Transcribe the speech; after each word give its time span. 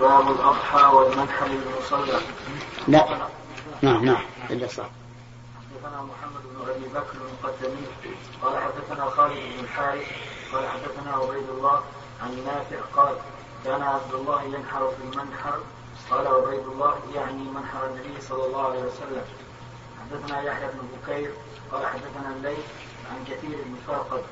باب 0.00 0.30
الأضحى 0.30 0.94
والمنحل 0.94 1.50
للمصلى. 1.50 2.20
لا. 2.88 3.28
نعم 3.82 4.04
نعم. 4.04 4.24
إلا 4.50 4.66
صح. 4.66 4.84
حدثنا 5.56 6.02
محمد 6.02 6.42
بن 6.44 6.70
أبي 6.70 6.88
بكر 6.88 7.16
المقدمي 7.26 7.86
قال 8.42 8.54
حدثنا 8.62 9.10
خالد 9.10 9.32
بن 9.32 9.64
الحارث 9.64 10.06
قال 10.52 10.68
حدثنا 10.68 11.12
عبيد 11.12 11.48
الله 11.48 11.80
عن 12.22 12.44
نافع. 12.46 12.76
قال 12.96 13.16
كان 13.64 13.82
عبد 13.82 14.14
الله 14.14 14.42
ينحر 14.42 14.88
في 14.88 15.02
المنحر 15.04 15.58
قال 16.10 16.26
عبيد 16.26 16.66
الله 16.66 16.94
يعني 17.14 17.42
منحر 17.42 17.86
النبي 17.86 18.20
صلى 18.20 18.46
الله 18.46 18.62
عليه 18.68 18.82
وسلم. 18.82 19.24
حدثنا 20.00 20.42
يحيى 20.42 20.68
بن 20.68 20.88
بكير. 20.96 21.30
قال 21.72 21.86
حدثنا 21.86 22.28
الليث 22.36 22.66
عن 23.10 23.24
كثير 23.24 23.56
بن 23.66 23.76
فرقد 23.86 24.22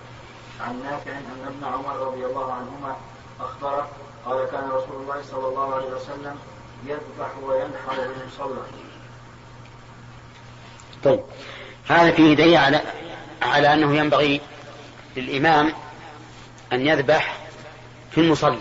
عن 0.60 0.82
نافع 0.82 1.10
أن 1.10 1.44
ابن 1.46 1.74
عمر 1.74 1.96
رضي 1.96 2.26
الله 2.26 2.52
عنهما 2.52 2.96
أخبره 3.40 3.88
قال 4.26 4.50
كان 4.50 4.68
رسول 4.70 5.02
الله 5.02 5.22
صلى 5.22 5.48
الله 5.48 5.74
عليه 5.74 5.86
وسلم 5.86 6.38
يذبح 6.86 7.30
وينحر 7.42 7.96
بالمصلى 7.96 8.62
طيب. 11.04 11.20
هذا 11.88 12.10
فيه 12.10 12.34
دليل 12.34 12.56
على 12.56 12.80
على 13.42 13.74
أنه 13.74 13.96
ينبغي 13.96 14.40
للإمام 15.16 15.72
أن 16.72 16.86
يذبح 16.86 17.38
في 18.10 18.20
المصلى. 18.20 18.58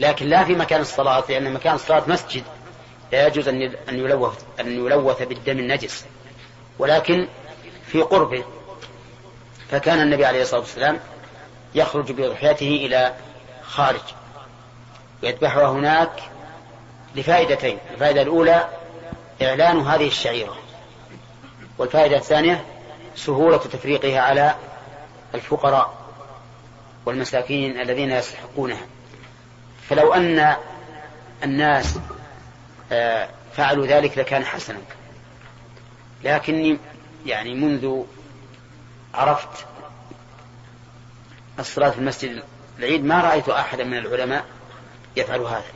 لكن 0.00 0.26
لا 0.26 0.44
في 0.44 0.54
مكان 0.54 0.80
الصلاة 0.80 1.24
لأن 1.28 1.52
مكان 1.52 1.74
الصلاة 1.74 2.02
مسجد. 2.06 2.44
لا 3.12 3.26
يجوز 3.26 3.48
أن 3.48 3.62
أن 3.88 3.98
يلوث 3.98 4.44
أن 4.60 4.86
يلوث 4.86 5.22
بالدم 5.22 5.58
النجس. 5.58 6.04
ولكن 6.78 7.28
في 7.86 8.02
قربه. 8.02 8.44
فكان 9.70 10.00
النبي 10.00 10.24
عليه 10.24 10.42
الصلاة 10.42 10.60
والسلام 10.60 11.00
يخرج 11.74 12.12
بضحيته 12.12 12.68
إلى 12.86 13.14
خارج. 13.62 14.00
ويذبحها 15.22 15.66
هناك 15.66 16.22
لفائدتين 17.14 17.78
الفائدة 17.94 18.22
الأولى 18.22 18.68
إعلان 19.42 19.80
هذه 19.80 20.06
الشعيرة 20.06 20.56
والفائدة 21.78 22.16
الثانية 22.16 22.64
سهولة 23.16 23.56
تفريقها 23.56 24.20
على 24.20 24.54
الفقراء 25.34 26.02
والمساكين 27.06 27.80
الذين 27.80 28.10
يستحقونها. 28.10 28.86
فلو 29.88 30.14
أن 30.14 30.56
الناس 31.44 31.98
آه، 32.92 33.28
فعلوا 33.56 33.86
ذلك 33.86 34.18
لكان 34.18 34.44
حسنا. 34.44 34.78
لكني 36.24 36.78
يعني 37.26 37.54
منذ 37.54 38.02
عرفت 39.14 39.66
الصلاة 41.58 41.90
في 41.90 41.98
المسجد 41.98 42.42
العيد 42.78 43.04
ما 43.04 43.20
رأيت 43.20 43.48
أحدا 43.48 43.84
من 43.84 43.98
العلماء 43.98 44.44
يفعل 45.16 45.40
هذا. 45.40 45.72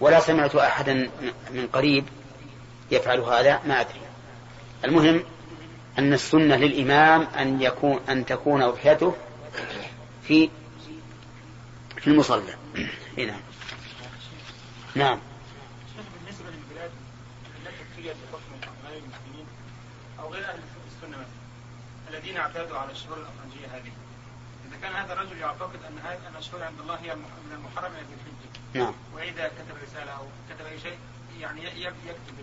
ولا 0.00 0.20
سمعت 0.20 0.54
أحدا 0.54 1.10
من 1.50 1.68
قريب 1.72 2.04
يفعل 2.90 3.20
هذا 3.20 3.60
ما 3.66 3.80
أدري. 3.80 4.00
المهم 4.84 5.24
أن 5.98 6.12
السنة 6.12 6.56
للإمام 6.56 7.22
أن 7.22 7.62
يكون 7.62 8.00
أن 8.08 8.26
تكون 8.26 8.62
أضحيته 8.62 9.14
في 10.22 10.50
في 11.96 12.06
المصلى. 12.06 12.54
نعم 13.16 13.40
نعم. 14.94 15.20
بالنسبة 16.14 16.44
للبلاد 16.50 16.90
التي 17.66 18.08
بحكم 18.08 18.70
أو 20.20 20.32
غير 20.32 20.44
أهل 20.44 20.58
السنة 20.86 21.16
مثلا 21.18 21.40
الذين 22.10 22.36
اعتادوا 22.36 22.78
على 22.78 22.92
الشهور 22.92 23.18
اذا 23.18 23.30
كان 24.82 24.92
هذا 24.92 25.12
الرجل 25.12 25.38
يعتقد 25.38 25.78
أن 25.88 25.98
هذه 26.04 26.38
الشهور 26.38 26.62
عند 26.62 26.80
الله 26.80 26.94
هي 26.94 27.14
من 27.14 27.52
المحرم 27.52 27.92
إلى 27.92 28.00
الحجة. 28.00 28.84
نعم. 28.84 28.94
وإذا 29.14 29.48
كتب 29.48 29.76
رسالة 29.82 30.12
أو 30.12 30.24
كتب 30.50 30.66
أي 30.66 30.80
شيء 30.80 30.98
يعني 31.40 31.62
يكتب 31.64 32.34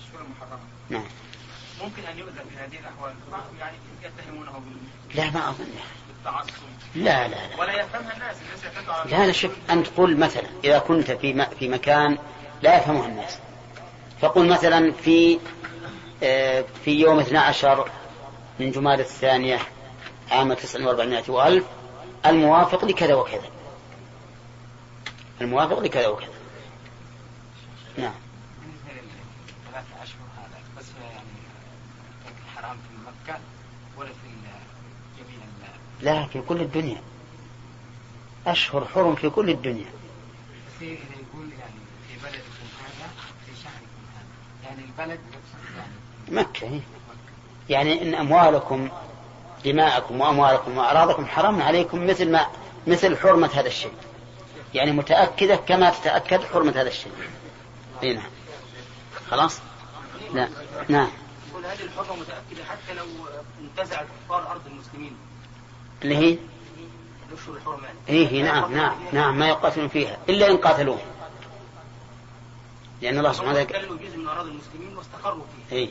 الشهور 0.00 0.24
المحرمة. 0.24 0.62
نعم. 0.90 1.04
ممكن 1.82 2.02
أن 2.04 2.18
يؤذى 2.18 2.40
في 2.50 2.56
هذه 2.56 2.80
الأحوال. 2.80 3.14
يعني 3.60 3.76
يتهمونه 4.02 4.52
بال 4.52 5.16
لا 5.16 5.30
ما 5.30 5.50
أظن. 5.50 5.66
بالتعصب. 6.08 6.52
لا 6.94 7.28
لا 7.28 7.48
لا. 7.48 7.60
ولا 7.60 7.80
يفهمها 7.80 8.12
الناس. 8.14 8.36
الناس 8.42 8.64
يعتادوا 8.64 8.92
على 8.92 9.10
لا 9.10 9.26
لا 9.26 9.32
شوف 9.32 9.52
أنت 9.70 9.86
قل 9.96 10.16
مثلا 10.16 10.46
إذا 10.64 10.78
كنت 10.78 11.10
في 11.10 11.46
في 11.58 11.68
مكان 11.68 12.18
لا 12.62 12.78
يفهمه 12.78 13.06
الناس. 13.06 13.38
فقل 14.20 14.48
مثلا 14.48 14.92
في 14.92 15.38
آه، 16.22 16.64
في 16.84 16.90
يوم 17.00 17.18
12 17.18 17.90
من 18.60 18.70
جماد 18.70 19.00
الثانية 19.00 19.58
عام 20.30 20.52
4900 20.52 21.24
وألف 21.28 21.64
الموافق 22.26 22.84
لكذا 22.84 23.14
وكذا. 23.14 23.50
الموافق 25.40 25.78
لكذا 25.78 26.08
وكذا. 26.08 26.28
نعم. 27.98 28.14
بس 30.78 30.84
يعني 31.02 31.28
حرام 32.56 32.76
في 32.76 33.06
مكة 33.06 33.38
ولا 33.98 34.08
في 34.08 34.28
جميع 35.18 35.38
لا 36.00 36.26
في 36.26 36.40
كل 36.40 36.60
الدنيا. 36.60 37.02
أشهر 38.46 38.84
حرم 38.84 39.14
في 39.14 39.30
كل 39.30 39.50
الدنيا. 39.50 39.90
يقول 40.80 41.50
يعني 41.58 41.80
في 42.08 42.14
بلدكم 42.22 42.66
هذا 42.82 43.10
في 43.46 43.52
هذا 43.68 43.80
يعني 44.64 44.84
البلد 44.84 45.20
يعني 45.76 45.92
مكة 46.28 46.68
هي. 46.68 46.80
يعني 47.68 48.02
إن 48.02 48.14
أموالكم 48.14 48.88
دماءكم 49.66 50.20
وأموالكم 50.20 50.78
وأعراضكم 50.78 51.26
حرام 51.26 51.62
عليكم 51.62 52.06
مثل 52.06 52.30
ما 52.30 52.46
مثل 52.86 53.16
حرمة 53.16 53.50
هذا 53.54 53.66
الشيء. 53.66 53.92
يعني 54.74 54.92
متأكدة 54.92 55.56
كما 55.56 55.90
تتأكد 55.90 56.44
حرمة 56.44 56.70
هذا 56.70 56.88
الشيء. 56.88 57.12
إي 58.02 58.14
نعم. 58.14 58.30
خلاص؟ 59.30 59.58
لا. 60.34 60.48
نعم 60.88 61.08
يقول 61.50 61.64
هذه 61.66 61.82
الحرمة 61.82 62.16
متأكدة 62.16 62.64
حتى 62.64 62.94
لو 62.94 63.04
انتزع 63.60 64.00
الكفار 64.00 64.50
أرض 64.50 64.66
المسلمين. 64.66 65.16
اللي 66.02 66.16
هي؟ 66.16 66.38
إيه, 68.08 68.42
نعم 68.42 68.74
نعم 68.74 68.96
نعم 69.12 69.38
ما 69.38 69.48
يقاتلون 69.48 69.88
فيها 69.88 70.18
إلا 70.28 70.50
إن 70.50 70.56
قاتلوه. 70.56 70.98
لأن 73.02 73.18
الله 73.18 73.32
سبحانه 73.32 73.60
وتعالى 73.60 73.86
جزء 73.86 74.16
من 74.16 74.28
أراضي 74.28 74.50
المسلمين 74.50 74.96
واستقروا 74.96 75.42
فيه 75.70 75.76
إيه 75.76 75.90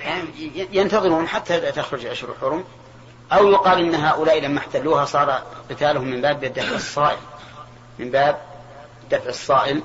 يعني 0.00 0.66
ينتظرون 0.72 1.28
حتى 1.28 1.72
تخرج 1.72 2.06
أشهر 2.06 2.30
الحرم 2.30 2.64
أو 3.32 3.50
يقال 3.50 3.78
إن 3.78 3.94
هؤلاء 3.94 4.40
لما 4.40 4.58
احتلوها 4.58 5.04
صار 5.04 5.42
قتالهم 5.70 6.06
من 6.06 6.20
باب 6.20 6.44
دفع 6.44 6.74
الصائل 6.74 7.18
من 7.98 8.10
باب 8.10 8.40
دفع 9.10 9.28
الصائل 9.28 9.82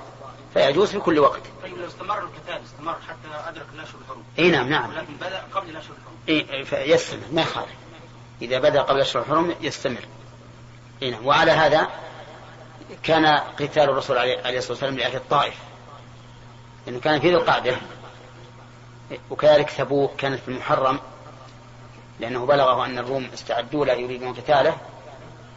فيجوز 0.53 0.89
في 0.89 0.99
كل 0.99 1.19
وقت. 1.19 1.41
طيب 1.63 1.77
لو 1.77 1.87
استمر 1.87 2.19
القتال 2.19 2.63
استمر 2.65 2.95
حتى 3.07 3.49
أدرك 3.49 3.65
الأشهر 3.75 3.95
الحرم. 4.01 4.23
إي 4.39 4.51
نعم 4.51 4.69
نعم. 4.69 4.89
ولكن 4.89 5.13
بدأ 5.13 5.43
قبل 5.53 5.69
الأشهر 5.69 5.91
الحرم. 5.91 6.49
إي 6.53 6.65
فيستمر 6.65 7.21
ما 7.31 7.41
يخالف. 7.41 7.75
إذا 8.41 8.59
بدأ 8.59 8.81
قبل 8.81 8.97
الأشهر 8.97 9.21
الحرم 9.21 9.55
يستمر. 9.61 10.05
إي 11.03 11.11
نعم 11.11 11.25
وعلى 11.25 11.51
هذا 11.51 11.89
كان 13.03 13.25
قتال 13.59 13.83
الرسول 13.83 14.17
عليه 14.17 14.57
الصلاة 14.57 14.71
والسلام 14.71 14.97
لأهل 14.97 15.15
الطائف. 15.15 15.55
لأنه 16.87 16.99
كان 16.99 17.19
في 17.19 17.29
ذي 17.29 17.35
القعدة 17.35 17.75
وكذلك 19.29 19.71
تبوك 19.71 20.15
كانت 20.15 20.39
في 20.39 20.47
المحرم 20.47 20.99
لأنه 22.19 22.45
بلغه 22.45 22.85
أن 22.85 22.97
الروم 22.97 23.29
استعدوا 23.33 23.85
له 23.85 23.93
يريدون 23.93 24.33
قتاله 24.33 24.77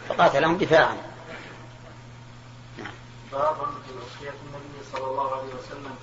فقاتلهم 0.09 0.59
دفاعا. 0.59 0.97
نعم. 2.79 2.93
باب 3.33 3.57
في 3.57 3.93
وصية 3.93 4.35
النبي 4.47 4.85
صلى 4.93 5.11
الله 5.11 5.31
عليه 5.37 5.55
وسلم 5.55 5.95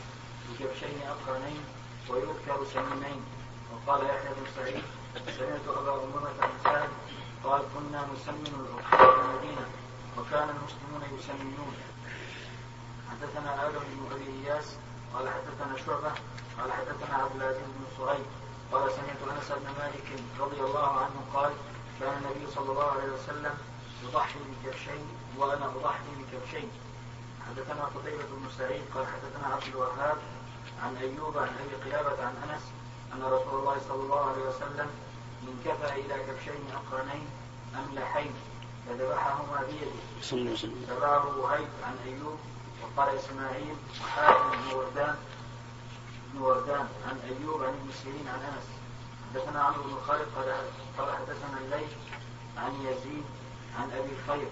بكبشين 0.50 1.00
أقرنين 1.08 1.64
ويذكر 2.10 2.66
سمينين 2.74 3.22
وقال 3.74 4.06
يحيى 4.06 4.30
بن 4.38 4.46
سعيد 4.56 4.84
سمعت 5.38 5.78
أبا 5.78 5.94
أمامة 5.94 6.30
بن 6.42 6.64
سعد 6.64 6.90
قال 7.44 7.62
كنا 7.62 8.08
نسمن 8.14 8.66
الأضحية 8.66 9.12
في 9.12 9.22
المدينة 9.22 9.66
وكان 10.18 10.50
المسلمون 10.50 11.20
يسمنون. 11.20 11.76
حدثنا 13.12 13.68
آدم 13.68 13.80
بن 13.80 14.16
أبي 14.16 14.48
إياس 14.48 14.66
قال 15.16 15.29
حدثنا 15.29 15.78
شعبة 15.85 16.12
قال 16.59 16.72
حدثنا 16.72 17.16
عبد 17.23 17.35
العزيز 17.35 17.62
بن 17.62 17.85
صهيب 17.97 18.26
قال 18.72 18.91
سمعت 18.91 19.38
أنس 19.38 19.52
بن 19.52 19.67
مالك 19.79 20.08
رضي 20.40 20.59
الله 20.62 20.88
عنه 20.88 21.20
قال 21.34 21.52
كان 22.00 22.14
النبي 22.17 22.52
صلى 22.52 22.72
الله 22.72 22.91
عليه 22.91 23.12
وسلم 23.14 23.53
يضحي 24.03 24.40
بكبشين 24.40 25.06
وأنا 25.38 25.66
أضحي 25.66 26.03
بكبشين. 26.20 26.70
حدثنا 27.47 27.84
قتيبة 27.85 28.23
بن 28.23 28.47
سعيد 28.58 28.82
قال 28.96 29.06
حدثنا 29.08 29.53
عبد 29.53 29.64
الوهاب 29.67 30.17
عن 30.84 30.96
أيوب 30.97 31.38
عن 31.38 31.47
أبي 31.47 31.76
قلابة 31.90 32.23
عن 32.23 32.35
أنس 32.50 32.62
أن 33.14 33.23
رسول 33.23 33.59
الله 33.59 33.78
صلى 33.88 34.02
الله 34.03 34.29
عليه 34.29 34.41
وسلم 34.41 34.90
انكفى 35.47 35.94
إلى 36.02 36.23
كبشين 36.23 36.62
أقرنين 36.73 37.28
أملحين 37.76 38.34
فذبحهما 38.88 39.64
بيده 39.67 40.26
تبعه 40.90 41.38
وهيب 41.38 41.67
عن 41.84 41.96
أيوب 42.06 42.40
وقال 42.85 43.16
إسماعيل 43.16 43.76
وحاتم 44.02 44.49
بن 44.52 44.76
وردان 44.76 45.16
بن 46.34 46.41
وردان 46.41 46.87
عن 47.09 47.20
أيوب 47.29 47.64
عن 47.64 47.70
ابن 47.70 47.91
سيرين 48.03 48.28
عن 48.28 48.40
أنس. 48.40 48.67
حدثنا 49.34 49.64
عمرو 49.64 49.84
بن 49.84 49.97
خالد 50.08 50.28
قال 50.97 51.16
حدثنا 51.16 51.58
الليث 51.61 51.91
عن 52.58 52.73
يزيد 52.82 53.26
عن 53.79 53.91
أبي 53.91 54.11
الخير 54.20 54.47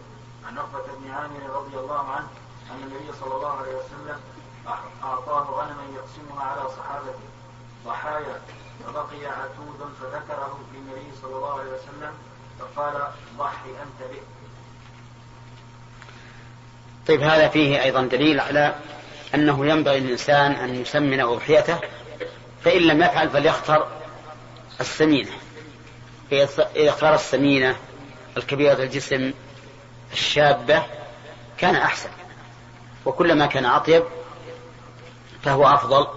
عن 0.48 0.58
عقبة 0.58 0.94
بن 0.94 1.12
عامر 1.12 1.50
رضي 1.50 1.78
الله 1.78 2.10
عنه 2.10 2.28
أن 2.72 2.84
النبي 2.84 3.14
صلى 3.20 3.36
الله 3.36 3.58
عليه 3.58 3.76
وسلم 3.76 4.20
أعطاه 5.04 5.44
غنما 5.44 5.84
يقسمها 5.96 6.44
على 6.44 6.70
صحابته. 6.70 7.30
ضحايا 7.86 8.42
فبقي 8.86 9.26
عتود 9.26 9.94
فذكره 10.02 10.60
للنبي 10.74 11.12
صلى 11.22 11.36
الله 11.36 11.60
عليه 11.60 11.72
وسلم 11.72 12.14
فقال 12.60 13.12
ضحي 13.38 13.70
أنت 13.70 14.12
به 14.12 14.22
طيب 17.08 17.22
هذا 17.22 17.48
فيه 17.48 17.84
أيضا 17.84 18.02
دليل 18.02 18.40
على 18.40 18.76
أنه 19.36 19.66
ينبغي 19.66 20.00
للإنسان 20.00 20.52
أن 20.52 20.82
يسمن 20.82 21.20
أضحيته 21.22 21.80
فإن 22.64 22.82
لم 22.82 23.02
يفعل 23.02 23.30
فليختر 23.30 23.88
السمينة. 24.82 25.32
إذا 26.32 26.48
اختار 26.76 27.14
السمينة 27.16 27.76
الكبيرة 28.38 28.74
الجسم 28.74 29.34
الشابة 30.14 30.84
كان 31.58 31.76
أحسن 31.76 32.10
وكلما 33.06 33.46
كان 33.46 33.66
أطيب 33.66 34.04
فهو 35.44 35.68
أفضل. 35.68 36.08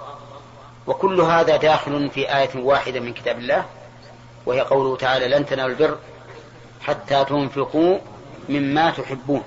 وكل 0.87 1.21
هذا 1.21 1.57
داخل 1.57 2.11
في 2.11 2.37
آية 2.37 2.51
واحدة 2.57 3.01
من 3.01 3.13
كتاب 3.13 3.39
الله 3.39 3.65
وهي 4.47 4.61
قوله 4.61 4.97
تعالى 4.97 5.29
لن 5.29 5.47
تنالوا 5.47 5.71
البر 5.71 5.99
حتى 6.83 7.25
تنفقوا 7.25 7.99
مما 8.49 8.91
تحبون 8.91 9.43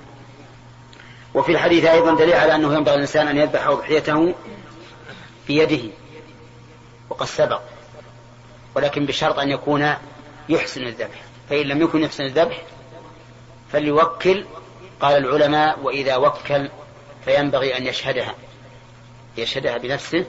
وفي 1.34 1.52
الحديث 1.52 1.84
أيضا 1.84 2.14
دليل 2.14 2.34
على 2.34 2.54
أنه 2.54 2.74
ينبغي 2.74 2.94
الإنسان 2.94 3.28
أن 3.28 3.36
يذبح 3.36 3.66
أضحيته 3.66 4.34
بيده 5.46 5.90
وقد 7.10 7.26
سبق 7.26 7.60
ولكن 8.74 9.06
بشرط 9.06 9.38
أن 9.38 9.50
يكون 9.50 9.94
يحسن 10.48 10.82
الذبح 10.82 11.22
فإن 11.50 11.66
لم 11.66 11.82
يكن 11.82 12.02
يحسن 12.02 12.24
الذبح 12.24 12.62
فليوكل 13.72 14.44
قال 15.00 15.16
العلماء 15.16 15.80
وإذا 15.80 16.16
وكل 16.16 16.68
فينبغي 17.24 17.76
أن 17.76 17.86
يشهدها 17.86 18.34
يشهدها 19.36 19.78
بنفسه 19.78 20.26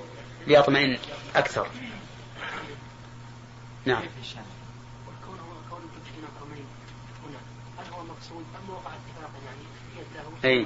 ليطمئن 0.47 0.97
أكثر. 1.36 1.68
نعم. 3.86 4.04
أي. 10.45 10.65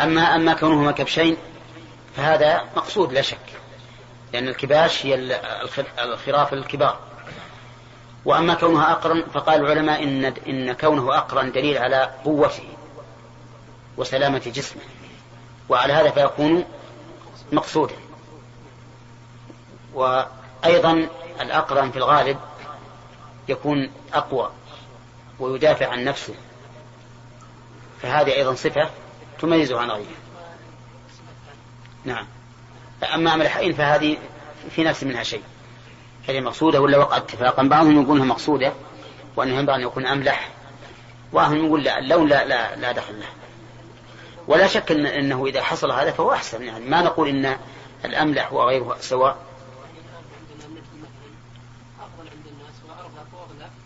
أما 0.00 0.34
أما 0.34 0.54
كونهما 0.54 0.92
كبشين 0.92 1.36
فهذا 2.16 2.64
مقصود 2.76 3.12
لا 3.12 3.22
شك 3.22 3.58
لأن 4.32 4.48
الكباش 4.48 5.06
هي 5.06 5.14
الخراف 5.98 6.52
الكبار. 6.52 6.98
وأما 8.24 8.54
كونها 8.54 8.92
أقرن 8.92 9.24
فقال 9.34 9.60
العلماء 9.60 10.02
إن 10.02 10.24
إن 10.24 10.72
كونه 10.72 11.18
أقرن 11.18 11.52
دليل 11.52 11.78
على 11.78 12.10
قوته 12.24 12.68
وسلامة 13.96 14.38
جسمه 14.38 14.82
وعلى 15.68 15.92
هذا 15.92 16.10
فيكون 16.10 16.64
مقصودا. 17.52 17.94
وأيضا 19.94 21.08
الأقرن 21.40 21.90
في 21.90 21.96
الغالب 21.96 22.38
يكون 23.48 23.90
أقوى 24.14 24.50
ويدافع 25.40 25.86
عن 25.86 26.04
نفسه 26.04 26.34
فهذه 28.02 28.32
أيضا 28.32 28.54
صفة 28.54 28.90
تميزه 29.40 29.80
عن 29.80 29.90
غيره. 29.90 30.16
نعم. 32.04 32.26
أما 33.14 33.34
أمر 33.34 33.72
فهذه 33.72 34.16
في 34.70 34.84
نفس 34.84 35.04
منها 35.04 35.22
شيء. 35.22 35.42
هل 36.28 36.44
مقصودة 36.44 36.80
ولا 36.80 36.98
وقع 36.98 37.16
اتفاقا؟ 37.16 37.62
بعضهم 37.62 38.02
يقول 38.02 38.26
مقصودة 38.26 38.72
وأنه 39.36 39.58
ينبغي 39.58 39.76
أن 39.76 39.80
يكون 39.80 40.06
أملح. 40.06 40.50
وهم 41.32 41.66
يقول 41.66 41.84
لا 41.84 41.98
اللون 41.98 42.28
لا 42.28 42.44
لا, 42.44 42.76
لا 42.76 42.92
دخل 42.92 43.20
له. 43.20 43.28
ولا 44.48 44.66
شك 44.66 44.92
إن 44.92 45.06
أنه 45.06 45.46
إذا 45.46 45.62
حصل 45.62 45.92
هذا 45.92 46.10
فهو 46.10 46.32
أحسن. 46.32 46.62
يعني 46.62 46.84
ما 46.84 47.02
نقول 47.02 47.28
إن 47.28 47.56
الأملح 48.04 48.52
وغيره 48.52 48.96
سواء. 49.00 49.36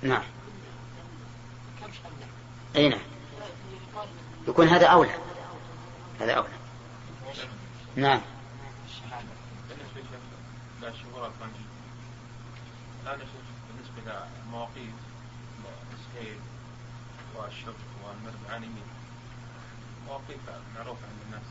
نعم. 0.03 0.23
أي 2.77 2.89
نعم. 2.89 3.01
يكون 4.49 4.69
هذا 4.69 4.87
أولى. 4.87 5.22
هذا 6.23 6.33
أولى. 6.33 6.49
نعم. 7.97 8.21
بالنسبة 13.69 14.13
عانمين 18.51 18.83
مواقيت 20.09 20.39
معروفة 20.77 21.07
عند 21.07 21.19
الناس 21.27 21.47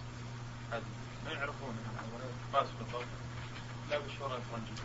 هذه 0.72 0.84
ما 1.26 1.32
يعرفونها 1.32 1.92
ولا 2.16 2.26
باس 2.54 2.68
بالضبط 2.80 3.06
لا 3.90 3.98
الفرنجية 4.36 4.82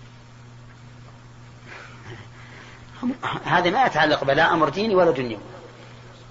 هذا 3.45 3.71
ما 3.71 3.87
يتعلق 3.87 4.25
بلا 4.25 4.53
أمر 4.53 4.69
ديني 4.69 4.95
ولا 4.95 5.11
دنيوي. 5.11 5.41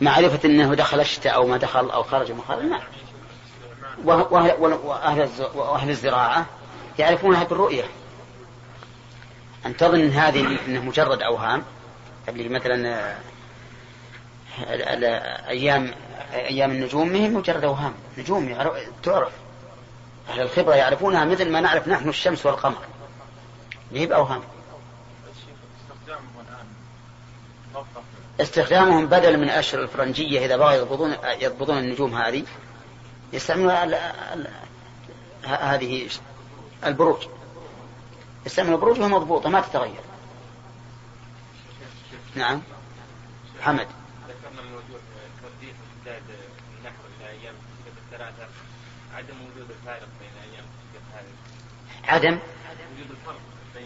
معرفة 0.01 0.39
أنه 0.45 0.73
دخل 0.73 0.99
الشتاء 0.99 1.35
أو 1.35 1.47
ما 1.47 1.57
دخل 1.57 1.89
أو 1.89 2.03
خرج 2.03 2.31
مخرج 2.31 2.63
ما 2.63 2.81
وأهل, 4.03 4.79
وأهل 5.55 5.89
الزراعة 5.89 6.45
يعرفونها 6.99 7.43
بالرؤية 7.43 7.83
أن 9.65 9.77
تظن 9.77 10.09
هذه 10.09 10.57
أنه 10.67 10.83
مجرد 10.83 11.21
أوهام 11.21 11.63
اللي 12.29 12.49
مثلا 12.49 13.15
أيام 15.49 15.91
أيام 16.33 16.71
النجوم 16.71 17.07
ما 17.07 17.17
هي 17.17 17.29
مجرد 17.29 17.63
أوهام. 17.63 17.93
نجوم 18.17 18.57
تعرف. 19.03 19.31
أهل 20.29 20.41
الخبرة 20.41 20.75
يعرفونها 20.75 21.25
مثل 21.25 21.51
ما 21.51 21.61
نعرف 21.61 21.87
نحن 21.87 22.09
الشمس 22.09 22.45
والقمر. 22.45 22.81
ما 23.91 23.99
هي 23.99 24.05
بأوهام. 24.05 24.41
استخدامهم 28.41 29.05
بدل 29.05 29.37
من 29.39 29.49
أشهر 29.49 29.81
الفرنجية 29.81 30.45
إذا 30.45 30.57
بغوا 30.57 30.71
يضبطون 30.71 31.15
يضبطون 31.41 31.77
النجوم 31.77 32.15
هذه 32.15 32.43
يستعملون 33.33 33.71
هذه 35.45 36.09
البروج. 36.85 37.27
يستعملون 38.45 38.75
البروج 38.75 38.99
وهي 38.99 39.09
مضبوطة 39.09 39.49
ما 39.49 39.61
تتغير. 39.61 40.01
نعم. 42.35 42.61
حمد 43.61 43.87
ذكرنا 44.27 44.61
من 44.61 44.73
وجود 44.73 45.01
ترديد 45.41 45.75
النحو 46.79 47.03
الثلاثة 48.11 48.47
عدم 49.15 49.35
وجود 49.41 49.69
الفارق 49.69 50.07
بين 50.19 50.53
أيام 50.53 50.65
هذه 52.03 52.13
عدم؟ 52.13 52.39
وجود 52.95 53.09
الفرق 53.11 53.39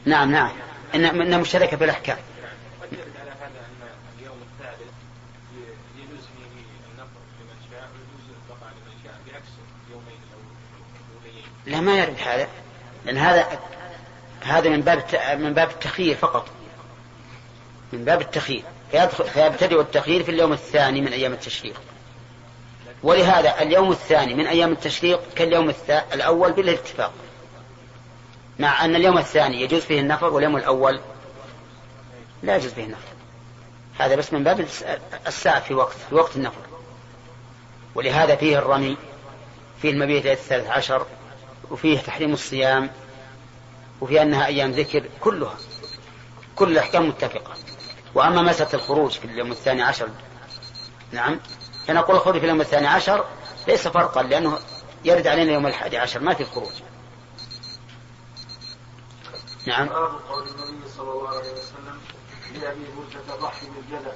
نعم 0.06 0.32
نعم. 0.32 0.52
انها 0.96 1.38
مشتركة 1.38 1.78
في 1.78 1.84
الأحكام. 1.84 2.18
لا 11.66 11.82
ما 11.82 11.98
يرد 11.98 12.16
هذا 12.20 12.48
لأن 13.06 13.18
هذا 13.18 13.60
هذا 14.42 14.70
من 14.70 14.82
باب 14.82 15.04
من 15.40 15.54
باب 15.54 15.70
التخيير 15.70 16.16
فقط. 16.16 16.48
من 17.94 18.06
باب 18.06 18.22
التخيير. 18.22 18.64
فيبتدئ 19.34 19.82
التخيير 19.82 20.24
في 20.24 20.32
اليوم 20.32 20.54
الثاني 20.54 21.02
من 21.02 21.14
أيام 21.14 21.34
التشريق. 21.34 21.82
ولهذا 23.04 23.62
اليوم 23.62 23.92
الثاني 23.92 24.34
من 24.34 24.48
أيام 24.48 24.72
التشريق 24.72 25.34
كاليوم 25.36 25.74
الأول 26.14 26.52
بالاتفاق. 26.52 27.14
مع 28.60 28.86
أن 28.86 28.96
اليوم 28.96 29.18
الثاني 29.18 29.62
يجوز 29.62 29.82
فيه 29.82 30.00
النفر 30.00 30.34
واليوم 30.34 30.58
الأول 30.58 31.00
لا 32.44 32.56
يجوز 32.56 32.74
فيه 32.74 32.84
النفر. 32.84 33.10
هذا 34.00 34.16
بس 34.16 34.34
من 34.34 34.44
باب 34.44 34.68
الساعة 35.28 35.60
في 35.60 35.74
وقت 35.74 35.96
في 36.10 36.16
وقت 36.16 36.36
النفر. 36.36 36.62
ولهذا 37.96 38.36
فيه 38.36 38.58
الرمي 38.58 38.98
فيه 39.82 39.92
المبيت 39.92 40.26
الثالث 40.26 40.68
عشر 40.68 41.06
وفيه 41.72 42.00
تحريم 42.00 42.34
الصيام 42.34 42.90
وفي 44.02 44.22
أنها 44.22 44.46
أيام 44.46 44.72
ذكر 44.72 45.10
كلها 45.22 45.56
كل 46.56 46.72
الأحكام 46.72 47.08
متفقة. 47.08 47.54
وأما 48.16 48.42
مسألة 48.42 48.74
الخروج 48.74 49.12
في 49.12 49.26
اليوم 49.26 49.52
الثاني 49.52 49.82
عشر 49.82 50.10
نعم 51.12 51.40
فنقول 51.88 52.16
الخروج 52.16 52.38
في 52.38 52.44
اليوم 52.44 52.62
الثاني 52.62 52.88
عشر 52.88 53.26
ليس 53.68 53.88
فرقا 53.88 54.24
لأنه 54.24 54.60
يرد 55.06 55.28
علينا 55.28 55.52
يوم 55.52 55.68
الحادي 55.68 55.98
عشر 55.98 56.20
ما 56.20 56.34
في 56.34 56.46
خروج. 56.46 56.74
نعم. 59.68 59.90
قول 59.90 60.48
النبي 60.48 60.90
صلى 60.98 61.12
الله 61.12 61.30
عليه 61.30 61.52
وسلم 61.52 62.00
لأبي 62.54 62.86
بردة 62.98 63.36
ضحي 63.36 63.68
بالجلد 63.68 64.14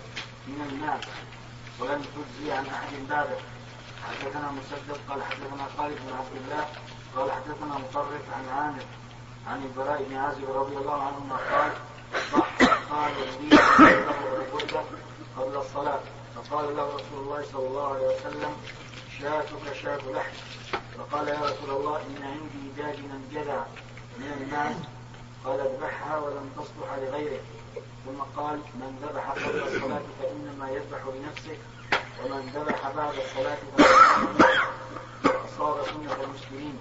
من 0.48 0.66
المال 0.70 1.00
ولم 1.80 2.02
تجزي 2.02 2.52
عن 2.52 2.66
أحد 2.66 2.94
بعده. 3.10 3.38
حدثنا 4.04 4.52
مسدد 4.52 4.98
قال 5.10 5.24
حدثنا 5.24 5.68
خالد 5.78 5.98
بن 6.08 6.14
عبد 6.14 6.36
الله 6.46 6.68
قال 7.18 7.32
حدثنا 7.32 7.78
مطرف 7.78 8.22
عن 8.34 8.50
عامر 8.58 8.84
عن 9.48 9.64
البراء 9.64 10.04
بن 10.04 10.16
عازب 10.16 10.52
رضي 10.56 10.78
الله 10.78 11.04
عنهما 11.04 11.36
قال 11.36 11.72
قال 12.90 13.14
له 13.52 14.84
قبل 15.38 15.56
الصلاة. 15.58 16.00
فقال 16.36 16.78
له 16.78 16.86
رسول 16.96 17.20
الله 17.24 17.44
صلى 17.52 17.68
الله 17.68 17.88
عليه 17.94 18.08
وسلم 18.08 18.54
شاتك 19.20 19.74
شاة 19.82 19.98
لحم. 19.98 20.36
فقال 20.98 21.28
يا 21.28 21.40
رسول 21.40 21.70
الله 21.70 21.98
إن 21.98 22.24
عندي 22.24 22.72
داجنا 22.78 23.22
جذع 23.32 23.64
من 24.18 24.32
الناس 24.42 24.76
قال 25.46 25.60
اذبحها 25.60 26.18
ولم 26.18 26.50
تصلح 26.58 26.94
لغيره. 26.98 27.42
ثم 28.06 28.42
قال 28.42 28.58
من 28.76 29.00
ذبح 29.04 29.30
قبل 29.32 29.64
الصلاة 29.64 30.02
فإنما 30.22 30.70
يذبح 30.70 31.02
لنفسه 31.16 31.58
ومن 32.24 32.52
ذبح 32.56 32.90
بعد 32.96 33.14
الصلاة 33.14 33.58
فإنما 33.78 34.50
أصاب 35.26 35.86
سنة 35.86 36.24
المسلمين. 36.24 36.80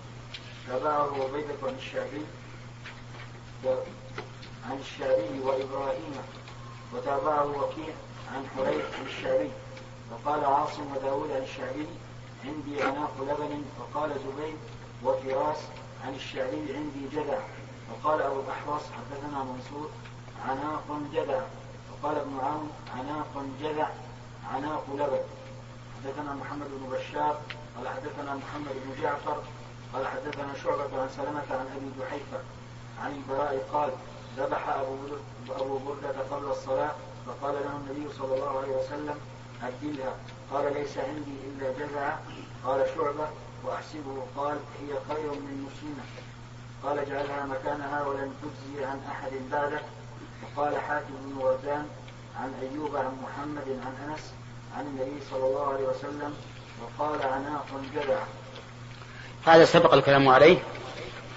تبعه 0.68 1.24
عبيدة 1.24 1.54
عن 1.62 1.74
الشعبي 1.78 2.24
عن 4.70 4.78
الشعبي 4.78 5.40
وإبراهيم 5.40 6.14
وتابعه 6.94 7.46
وكيع 7.46 7.94
عن 8.34 8.46
حريث 8.56 8.84
عن 8.98 9.06
الشعبي. 9.06 9.50
وقال 10.12 10.44
عاصم 10.44 10.96
وداود 10.96 11.30
عن 11.30 11.42
الشعبي 11.42 11.86
عندي 12.44 12.82
عناق 12.82 13.12
لبن 13.20 13.64
فقال 13.78 14.10
زبيد 14.10 14.56
وفراس 15.04 15.58
عن 16.04 16.14
الشعبي 16.14 16.74
عندي 16.76 17.08
جدع. 17.12 17.38
وقال 17.90 18.22
أبو 18.22 18.40
الأحوص 18.40 18.82
حدثنا 18.82 19.44
منصور 19.44 19.90
عناق 20.48 20.84
جدع. 21.12 21.40
وقال 21.92 22.16
ابن 22.16 22.38
عون 22.40 22.70
عناق 22.98 23.44
جدع 23.60 23.88
عناق 24.54 24.84
لبن. 24.94 25.24
حدثنا 25.96 26.34
محمد 26.34 26.66
بن 26.66 26.96
بشار 26.96 27.40
قال 27.76 27.88
حدثنا 27.88 28.34
محمد 28.34 28.72
بن 28.84 29.02
جعفر 29.02 29.42
قال 29.94 30.06
حدثنا 30.06 30.54
شعبة 30.64 31.02
عن 31.02 31.08
سلمة 31.16 31.44
عن 31.50 31.66
أبي 31.76 31.90
جحيفة 32.00 32.38
عن 33.02 33.12
البراء 33.12 33.68
قال 33.72 33.90
ذبح 34.36 34.68
أبو 34.68 34.96
أبو 35.50 35.78
بردة 35.78 36.14
قبل 36.30 36.50
الصلاة 36.50 36.92
فقال 37.26 37.54
له 37.54 37.76
النبي 37.76 38.12
صلى 38.18 38.34
الله 38.34 38.58
عليه 38.58 38.76
وسلم 38.76 39.14
أدلها 39.62 40.14
قال 40.52 40.74
ليس 40.74 40.98
عندي 40.98 41.36
إلا 41.46 41.72
جزعة 41.72 42.20
قال 42.64 42.86
شعبة 42.96 43.28
وأحسبه. 43.64 44.22
قال 44.36 44.58
هي 44.80 44.94
خير 45.08 45.30
من 45.32 45.68
مسلمة. 45.68 46.04
قال 46.82 46.98
اجعلها 46.98 47.46
مكانها 47.46 48.06
ولن 48.06 48.34
تجزي 48.42 48.84
عن 48.84 49.00
أحد 49.10 49.30
بعدك 49.52 49.82
وقال 50.42 50.76
حاتم 50.78 51.14
بن 51.24 51.42
وردان 51.42 51.88
عن 52.40 52.54
أيوب 52.62 52.96
عن 52.96 53.18
محمد 53.22 53.68
عن 53.68 54.10
أنس 54.10 54.32
عن 54.76 54.86
النبي 54.86 55.24
صلى 55.30 55.46
الله 55.46 55.66
عليه 55.72 55.88
وسلم 55.88 56.34
وقال 56.82 57.22
عناق 57.22 57.66
جدع 57.94 58.22
هذا 59.46 59.64
سبق 59.64 59.94
الكلام 59.94 60.28
عليه 60.28 60.58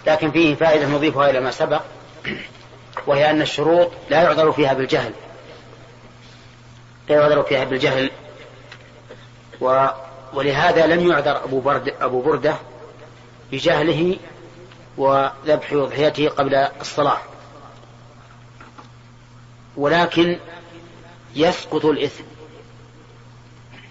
لكن 0.08 0.32
فيه 0.32 0.56
فائدة 0.56 0.88
نضيفها 0.88 1.30
إلى 1.30 1.40
ما 1.40 1.52
سبق 1.52 1.82
وهي 3.08 3.30
أن 3.30 3.42
الشروط 3.42 3.92
لا 4.10 4.24
يعذر 4.24 4.52
فيها 4.52 4.74
بالجهل. 4.74 5.14
لا 7.10 7.16
يعذر 7.16 7.44
فيها 7.44 7.64
بالجهل. 7.64 8.12
و 9.62 9.88
ولهذا 10.34 10.88
لم 10.88 11.12
يعذر 11.12 11.44
أبو, 11.44 11.60
برد 11.60 11.94
أبو 12.02 12.22
بردة 12.22 12.56
بجهله 13.52 14.18
وذبح 14.98 15.74
أضحيته 15.74 16.30
قبل 16.30 16.56
الصلاة. 16.56 17.18
ولكن 19.78 20.40
يسقط 21.36 21.86
الإثم 21.86 22.24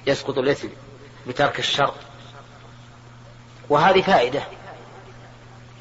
يسقط 0.06 0.38
الإثم 0.38 0.68
بترك 1.26 1.58
الشر 1.58 1.94
وهذه 3.68 4.02
فائدة. 4.02 4.42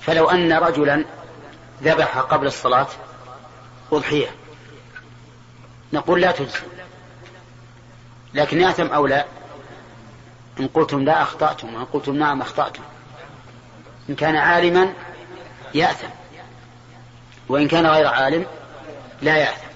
فلو 0.01 0.29
أن 0.29 0.53
رجلا 0.53 1.05
ذبح 1.83 2.17
قبل 2.17 2.47
الصلاة 2.47 2.87
أضحية. 3.91 4.27
نقول 5.93 6.21
لا 6.21 6.31
تجزي. 6.31 6.59
لكن 8.33 8.61
يأثم 8.61 8.87
أو 8.87 9.07
لا؟ 9.07 9.25
إن 10.59 10.67
قلتم 10.67 10.99
لا 10.99 11.21
أخطأتم 11.21 11.75
وإن 11.75 11.85
قلتم 11.85 12.15
نعم 12.15 12.41
أخطأتم. 12.41 12.83
إن 14.09 14.15
كان 14.15 14.35
عالما 14.35 14.93
يأثم. 15.73 16.09
وإن 17.49 17.67
كان 17.67 17.87
غير 17.87 18.07
عالم 18.07 18.45
لا 19.21 19.37
يأثم. 19.37 19.73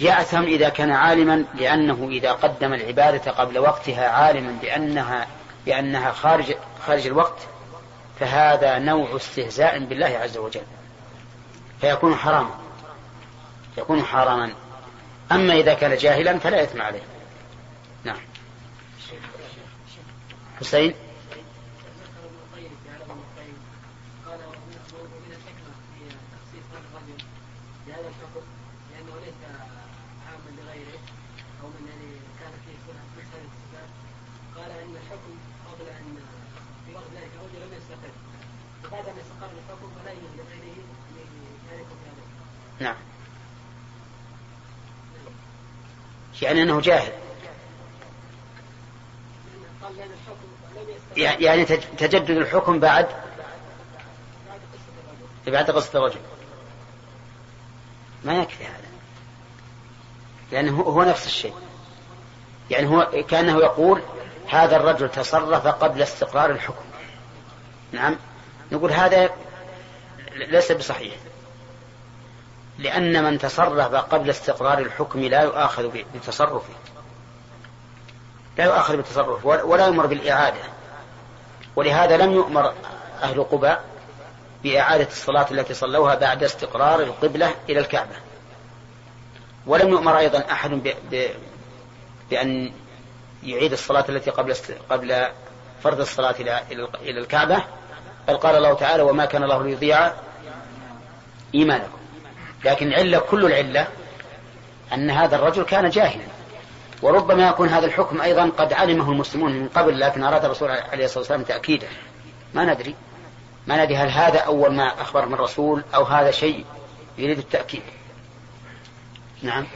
يأثم 0.00 0.42
إذا 0.42 0.68
كان 0.68 0.90
عالما 0.90 1.44
لأنه 1.54 2.08
إذا 2.10 2.32
قدم 2.32 2.74
العبادة 2.74 3.30
قبل 3.30 3.58
وقتها 3.58 4.08
عالما 4.08 4.58
بأنها 4.62 5.26
بأنها 5.66 6.12
خارج 6.12 6.54
خارج 6.88 7.06
الوقت 7.06 7.38
فهذا 8.20 8.78
نوع 8.78 9.16
استهزاء 9.16 9.84
بالله 9.84 10.06
عز 10.06 10.36
وجل. 10.36 10.62
فيكون 11.80 12.14
حراما 12.14 12.54
يكون 13.78 14.02
حراما. 14.02 14.52
أما 15.32 15.54
إذا 15.54 15.74
كان 15.74 15.96
جاهلا 15.96 16.38
فلا 16.38 16.62
إثم 16.62 16.82
عليه. 16.82 17.02
نعم. 18.04 18.16
حسين؟ 20.60 20.94
نعم. 42.80 42.94
يعني 46.42 46.62
أنه 46.62 46.80
جاهل. 46.80 47.12
يعني 51.16 51.64
تجدد 51.98 52.30
الحكم 52.30 52.80
بعد؟ 52.80 53.08
بعد 55.46 55.70
قصة 55.70 55.98
الرجل. 55.98 56.20
ما 58.24 58.42
يكفي 58.42 58.64
هذا. 58.64 58.88
لأنه 60.52 60.80
هو 60.80 61.02
نفس 61.02 61.26
الشيء. 61.26 61.54
يعني 62.70 62.86
هو 62.86 63.24
كأنه 63.28 63.58
يقول 63.58 64.02
هذا 64.48 64.76
الرجل 64.76 65.10
تصرف 65.10 65.66
قبل 65.66 66.02
استقرار 66.02 66.50
الحكم. 66.50 66.84
نعم. 67.92 68.16
نقول 68.72 68.92
هذا 68.92 69.30
ليس 70.34 70.72
بصحيح. 70.72 71.14
لأن 72.78 73.24
من 73.24 73.38
تصرف 73.38 73.94
قبل 73.94 74.30
استقرار 74.30 74.78
الحكم 74.78 75.20
لا 75.20 75.42
يؤاخذ 75.42 75.90
بتصرفه. 76.14 76.74
لا 78.58 78.64
يؤاخذ 78.64 78.96
بالتصرف 78.96 79.46
ولا 79.46 79.86
يؤمر 79.86 80.06
بالإعادة. 80.06 80.60
ولهذا 81.76 82.16
لم 82.16 82.32
يؤمر 82.32 82.74
أهل 83.22 83.44
قباء 83.44 83.84
بإعادة 84.62 85.06
الصلاة 85.06 85.46
التي 85.50 85.74
صلوها 85.74 86.14
بعد 86.14 86.42
استقرار 86.42 87.00
القبلة 87.00 87.54
إلى 87.68 87.80
الكعبة. 87.80 88.16
ولم 89.66 89.88
يؤمر 89.88 90.18
أيضا 90.18 90.38
أحد. 90.38 90.94
بأن 92.30 92.72
يعيد 93.42 93.72
الصلاة 93.72 94.04
التي 94.08 94.30
قبل 94.30 94.56
قبل 94.90 95.28
فرض 95.82 96.00
الصلاة 96.00 96.34
إلى 96.40 96.62
إلى 97.02 97.20
الكعبة. 97.20 97.64
بل 98.28 98.36
قال 98.36 98.56
الله 98.56 98.74
تعالى 98.74 99.02
وما 99.02 99.24
كان 99.24 99.42
الله 99.42 99.62
ليضيع 99.62 100.12
إيمانكم. 101.54 101.98
لكن 102.64 102.86
العلة 102.86 103.18
كل 103.18 103.46
العلة 103.46 103.88
أن 104.92 105.10
هذا 105.10 105.36
الرجل 105.36 105.62
كان 105.62 105.90
جاهلا. 105.90 106.24
وربما 107.02 107.48
يكون 107.48 107.68
هذا 107.68 107.86
الحكم 107.86 108.20
أيضا 108.20 108.48
قد 108.48 108.72
علمه 108.72 109.10
المسلمون 109.12 109.52
من 109.52 109.68
قبل 109.68 110.00
لكن 110.00 110.24
أراد 110.24 110.44
الرسول 110.44 110.70
عليه 110.70 111.04
الصلاة 111.04 111.18
والسلام 111.18 111.42
تأكيده. 111.42 111.88
ما 112.54 112.64
ندري. 112.64 112.94
ما 113.66 113.84
ندري 113.84 113.96
هل 113.96 114.08
هذا 114.08 114.38
أول 114.38 114.74
ما 114.74 115.02
أخبر 115.02 115.26
من 115.26 115.34
الرسول 115.34 115.84
أو 115.94 116.04
هذا 116.04 116.30
شيء 116.30 116.64
يريد 117.18 117.38
التأكيد. 117.38 117.82
نعم. 119.42 119.66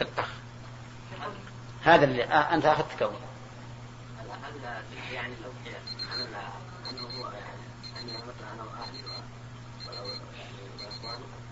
الأخ. 0.00 0.28
هذا 1.84 2.04
اللي 2.04 2.24
أنت 2.24 2.66
أخذت 2.66 2.98
كون. 2.98 3.16
يعني 5.14 5.32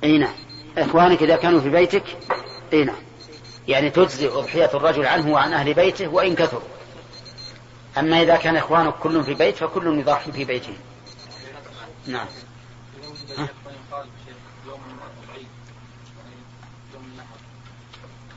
إي 0.04 0.18
نعم. 0.18 0.34
إخوانك 0.78 1.22
إذا 1.22 1.36
كانوا 1.36 1.60
في 1.60 1.70
بيتك 1.70 2.04
إي 2.72 2.84
نعم. 2.84 2.96
يعني 3.68 3.90
تجزي 3.90 4.28
أضحية 4.28 4.70
الرجل 4.74 5.06
عنه 5.06 5.32
وعن 5.32 5.52
أهل 5.52 5.74
بيته 5.74 6.08
وإن 6.08 6.34
كثروا. 6.34 6.62
أما 7.98 8.22
إذا 8.22 8.36
كان 8.36 8.56
إخوانك 8.56 8.94
كلهم 8.94 9.22
في 9.22 9.34
بيت 9.34 9.56
فكل 9.56 9.98
يضحي 9.98 10.32
في 10.32 10.44
بيته. 10.44 10.74
نعم. 12.06 12.26
ها؟ 13.38 13.48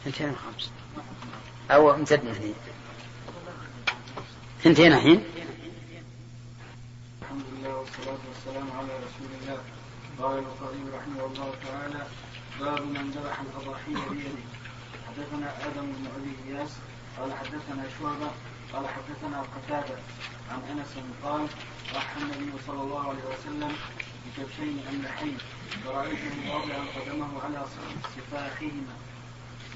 ثنتين 0.05 0.29
وخمس 0.29 0.71
أو 1.71 1.91
امتدنا 1.91 2.31
هني 2.31 2.53
ثنتين 4.63 4.93
الحين؟ 4.93 5.23
الحمد 7.21 7.43
لله 7.53 7.75
والصلاة 7.75 8.17
والسلام 8.27 8.71
على 8.77 8.87
رسول 8.87 9.27
الله. 9.41 9.78
قال 10.21 10.37
البخاري 10.37 10.83
رحمه 10.97 11.25
الله 11.25 11.53
تعالى 11.67 12.03
باب 12.59 12.81
من 12.81 13.11
ذبح 13.11 13.41
الأضاحي 13.41 13.93
بيده. 14.09 14.43
حدثنا 15.07 15.47
آدم 15.67 15.91
بن 15.91 16.05
أبي 16.17 16.33
إياس 16.47 16.69
قال 17.19 17.33
حدثنا 17.33 17.83
شعبة 17.99 18.31
قال 18.73 18.85
حدثنا 18.87 19.41
قتادة 19.41 19.97
عن 20.51 20.59
أنس 20.71 20.93
قال 21.23 21.47
راح 21.95 22.15
النبي 22.17 22.51
صلى 22.67 22.81
الله 22.81 23.09
عليه 23.09 23.23
وسلم 23.33 23.75
بكبشين 24.25 24.83
أملحين 24.89 25.37
فرأيته 25.85 26.53
واضعا 26.53 26.85
قدمه 26.95 27.41
على 27.43 27.65
سفاحهما 28.15 28.95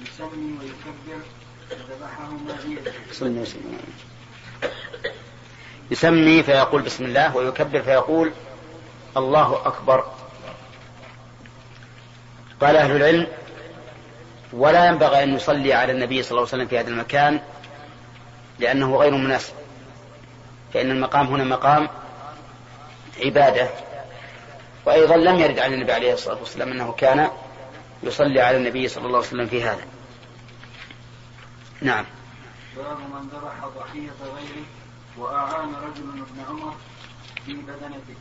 يسمي 0.02 0.58
ويكبر 0.60 1.22
فذبحهما 1.70 2.58
بيده. 2.68 2.94
يسمي 5.92 6.44
فيقول 6.44 6.82
بسم 6.82 7.06
الله 7.06 7.36
ويكبر 7.36 7.82
فيقول 7.82 8.32
الله 9.18 9.68
أكبر. 9.68 10.13
قال 12.62 12.76
أهل 12.76 12.96
العلم 12.96 13.28
ولا 14.54 14.86
ينبغي 14.86 15.24
أن 15.24 15.36
يصلي 15.36 15.74
على 15.74 15.92
النبي 15.92 16.24
صلى 16.24 16.32
الله 16.32 16.42
عليه 16.42 16.64
وسلم 16.64 16.68
في 16.68 16.80
هذا 16.80 16.90
المكان 16.90 17.40
لأنه 18.60 18.96
غير 18.96 19.12
مناسب 19.12 19.54
فإن 20.74 20.92
المقام 20.92 21.28
هنا 21.28 21.44
مقام 21.44 21.90
عبادة 23.26 23.70
وأيضا 24.86 25.18
لم 25.18 25.40
يرد 25.40 25.60
عن 25.60 25.74
النبي 25.74 25.92
عليه 25.94 26.14
الصلاة 26.14 26.40
والسلام 26.40 26.72
أنه 26.72 26.92
كان 26.92 27.30
يصلي 28.04 28.42
على 28.42 28.58
النبي 28.58 28.88
صلى 28.88 29.06
الله 29.06 29.18
عليه 29.18 29.28
وسلم 29.28 29.48
في 29.48 29.64
هذا. 29.64 29.86
نعم. 31.82 32.06
باب 32.78 32.98
من 32.98 33.30
ذبح 33.30 33.68
ضحية 33.78 34.12
غيره 34.24 34.66
وأعان 35.18 35.76
رجل 35.76 36.04
ابن 36.10 36.44
عمر 36.50 36.76
في 37.46 37.54
بدنته. 37.54 38.16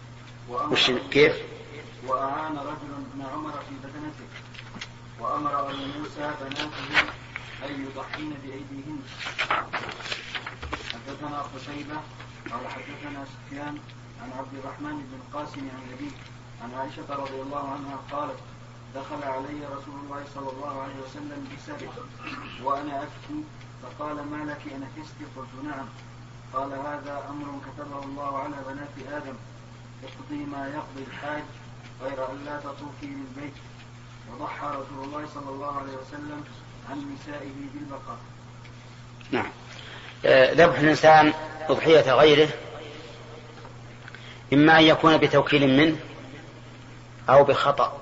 وأمر 0.48 1.00
كيف؟ 1.10 1.32
وأعان 2.06 2.56
رجل 2.58 2.90
ابن 3.12 3.26
عمر 3.34 3.52
في 3.52 3.74
بدنته 3.84 4.28
وأمر 5.20 5.60
أبو 5.60 5.76
موسى 5.98 6.30
بناته 6.40 7.12
أن 7.64 7.86
يضحين 7.86 8.30
بأيديهن. 8.42 8.98
حدثنا 10.92 11.42
قتيبة 11.42 11.96
قال 12.50 12.68
حدثنا 12.68 13.24
سفيان 13.24 13.78
عن 14.22 14.30
عبد 14.38 14.54
الرحمن 14.54 14.96
بن 14.98 15.18
القاسم 15.20 15.60
عن 15.60 15.92
أبيه 15.94 16.10
عن 16.62 16.74
عائشة 16.74 17.14
رضي 17.14 17.40
الله 17.42 17.68
عنها 17.72 17.96
قالت 18.12 18.38
دخل 18.94 19.22
علي 19.22 19.60
رسول 19.66 19.94
الله 20.04 20.24
صلى 20.34 20.50
الله 20.50 20.82
عليه 20.82 20.94
وسلم 21.06 21.48
بسبع 21.56 21.88
وأنا 22.62 23.02
أبكي 23.02 23.44
فقال 23.82 24.16
ما 24.30 24.44
لك 24.50 24.62
أنفست 24.72 25.14
قلت 25.36 25.64
نعم. 25.64 25.86
قال 26.52 26.72
هذا 26.72 27.26
أمر 27.30 27.60
كتبه 27.66 28.04
الله 28.04 28.38
على 28.38 28.56
بنات 28.68 29.12
آدم 29.22 29.34
اقضي 30.04 30.44
ما 30.44 30.68
يقضي 30.68 31.02
الحاج 31.10 31.42
غير 32.02 32.30
أن 32.30 32.44
لا 32.44 32.60
تطوفي 32.60 33.06
بالبيت 33.06 33.52
وضحى 34.30 34.66
رسول 34.66 35.04
الله 35.04 35.26
صلى 35.34 35.50
الله 35.50 35.78
عليه 35.78 35.92
وسلم 35.92 36.44
عن 36.90 36.98
نسائه 36.98 37.50
بالبقاء. 37.74 38.18
نعم. 39.30 39.50
آه، 40.24 40.52
ذبح 40.52 40.78
الإنسان 40.78 41.32
أضحية 41.68 42.12
غيره 42.12 42.48
إما 44.52 44.78
أن 44.78 44.84
يكون 44.84 45.16
بتوكيل 45.16 45.76
منه 45.76 45.96
أو 47.28 47.44
بخطأ 47.44 48.00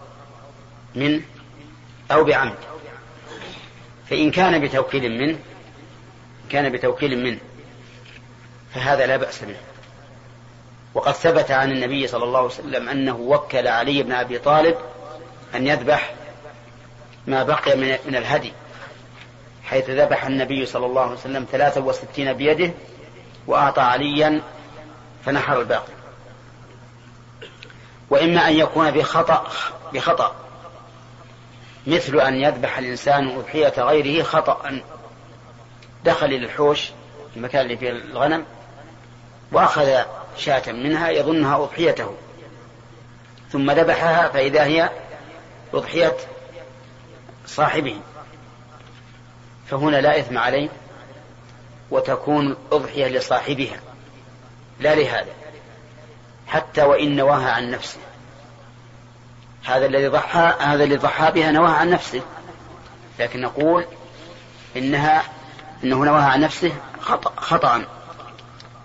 منه 0.95 1.23
أو 2.11 2.25
بعمد. 2.25 2.59
فإن 4.11 4.31
كان 4.31 4.61
بتوكيل 4.61 5.19
منه 5.19 5.39
كان 6.51 6.73
بتوكيل 6.73 7.25
منه 7.25 7.39
فهذا 8.75 9.07
لا 9.07 9.17
بأس 9.17 9.45
به. 9.45 9.57
وقد 10.95 11.13
ثبت 11.13 11.51
عن 11.51 11.71
النبي 11.71 12.07
صلى 12.07 12.25
الله 12.25 12.39
عليه 12.39 12.49
وسلم 12.49 12.89
أنه 12.89 13.17
وكل 13.17 13.69
علي 13.69 14.03
بن 14.03 14.13
أبي 14.13 14.39
طالب 14.39 14.77
أن 15.55 15.67
يذبح 15.67 16.15
ما 17.27 17.43
بقي 17.43 17.77
من 17.77 18.17
الهدي 18.17 18.53
حيث 19.65 19.91
ذبح 19.91 20.27
النبي 20.27 20.67
صلى 20.67 20.87
الله 20.87 21.03
عليه 21.03 21.13
وسلم 21.13 21.47
ثلاثة 21.53 21.81
وستين 21.81 22.33
بيده 22.33 22.73
وأعطى 23.47 23.81
عليا 23.81 24.43
فنحر 25.25 25.61
الباقي. 25.61 25.93
وإما 28.11 28.49
أن 28.49 28.53
يكون 28.53 28.91
بخطأ 28.91 29.49
بخطأ 29.93 30.35
مثل 31.87 32.21
أن 32.21 32.35
يذبح 32.35 32.79
الإنسان 32.79 33.37
أضحية 33.37 33.73
غيره 33.79 34.23
خطأ 34.23 34.81
دخل 36.05 36.27
إلى 36.27 36.47
الحوش 36.47 36.91
المكان 37.37 37.63
اللي 37.63 37.77
فيه 37.77 37.91
الغنم 37.91 38.45
وأخذ 39.53 40.03
شاة 40.37 40.73
منها 40.73 41.11
يظنها 41.11 41.57
أضحيته. 41.57 42.15
ثم 43.53 43.71
ذبحها 43.71 44.29
فإذا 44.29 44.65
هي 44.65 44.91
أضحية 45.75 46.17
صاحبه. 47.47 48.01
فهنا 49.67 49.97
لا 49.97 50.19
إثم 50.19 50.39
عليه 50.39 50.69
وتكون 51.91 52.57
أضحية 52.73 53.09
لصاحبها. 53.09 53.81
لا 54.81 54.95
لهذا. 54.95 55.33
حتى 56.47 56.83
وإن 56.83 57.17
نواها 57.17 57.51
عن 57.51 57.71
نفسه. 57.71 58.01
هذا 59.65 59.87
الذي 59.87 60.09
ضحى 60.09 60.55
هذا 60.61 60.85
الذي 60.85 60.97
ضحى 60.97 61.31
بها 61.31 61.51
نواها 61.51 61.73
عن 61.73 61.91
نفسه. 61.91 62.23
لكن 63.19 63.41
نقول 63.41 63.85
إنها 64.77 65.23
إنه 65.85 66.05
نواها 66.05 66.25
عن 66.25 66.41
نفسه 66.41 66.73
خطأ, 67.01 67.33
خطأ. 67.37 67.85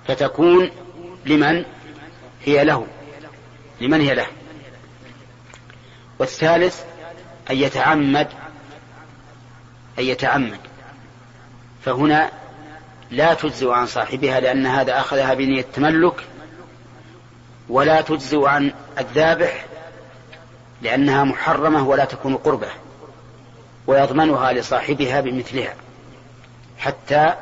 فتكون 0.08 0.72
لمن 1.26 1.66
هي 2.46 2.64
له؟ 2.64 2.88
لمن 3.82 4.02
هي 4.02 4.16
له؟ 4.16 4.28
والثالث 6.20 6.84
أن 7.52 7.56
يتعمد 7.56 8.28
أن 10.00 10.04
يتعمد. 10.04 10.60
فهنا 11.86 12.32
لا 13.12 13.34
تجزئ 13.34 13.70
عن 13.70 13.86
صاحبها 13.86 14.40
لأن 14.40 14.66
هذا 14.66 15.00
أخذها 15.00 15.34
بنية 15.34 15.62
التملك 15.62 16.24
ولا 17.70 18.02
تجزئ 18.02 18.46
عن 18.46 18.74
الذابح 18.98 19.66
لأنها 20.82 21.24
محرمة 21.24 21.88
ولا 21.88 22.06
تكون 22.06 22.38
قربة 22.38 22.70
ويضمنها 23.88 24.54
لصاحبها 24.54 25.22
بمثلها 25.22 25.74
حتى 26.78 27.34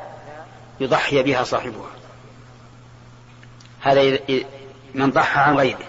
يضحي 0.80 1.22
بها 1.22 1.44
صاحبها. 1.44 1.93
هذا 3.84 4.18
من 4.94 5.10
ضحى 5.10 5.40
عن 5.40 5.56
غيره. 5.56 5.84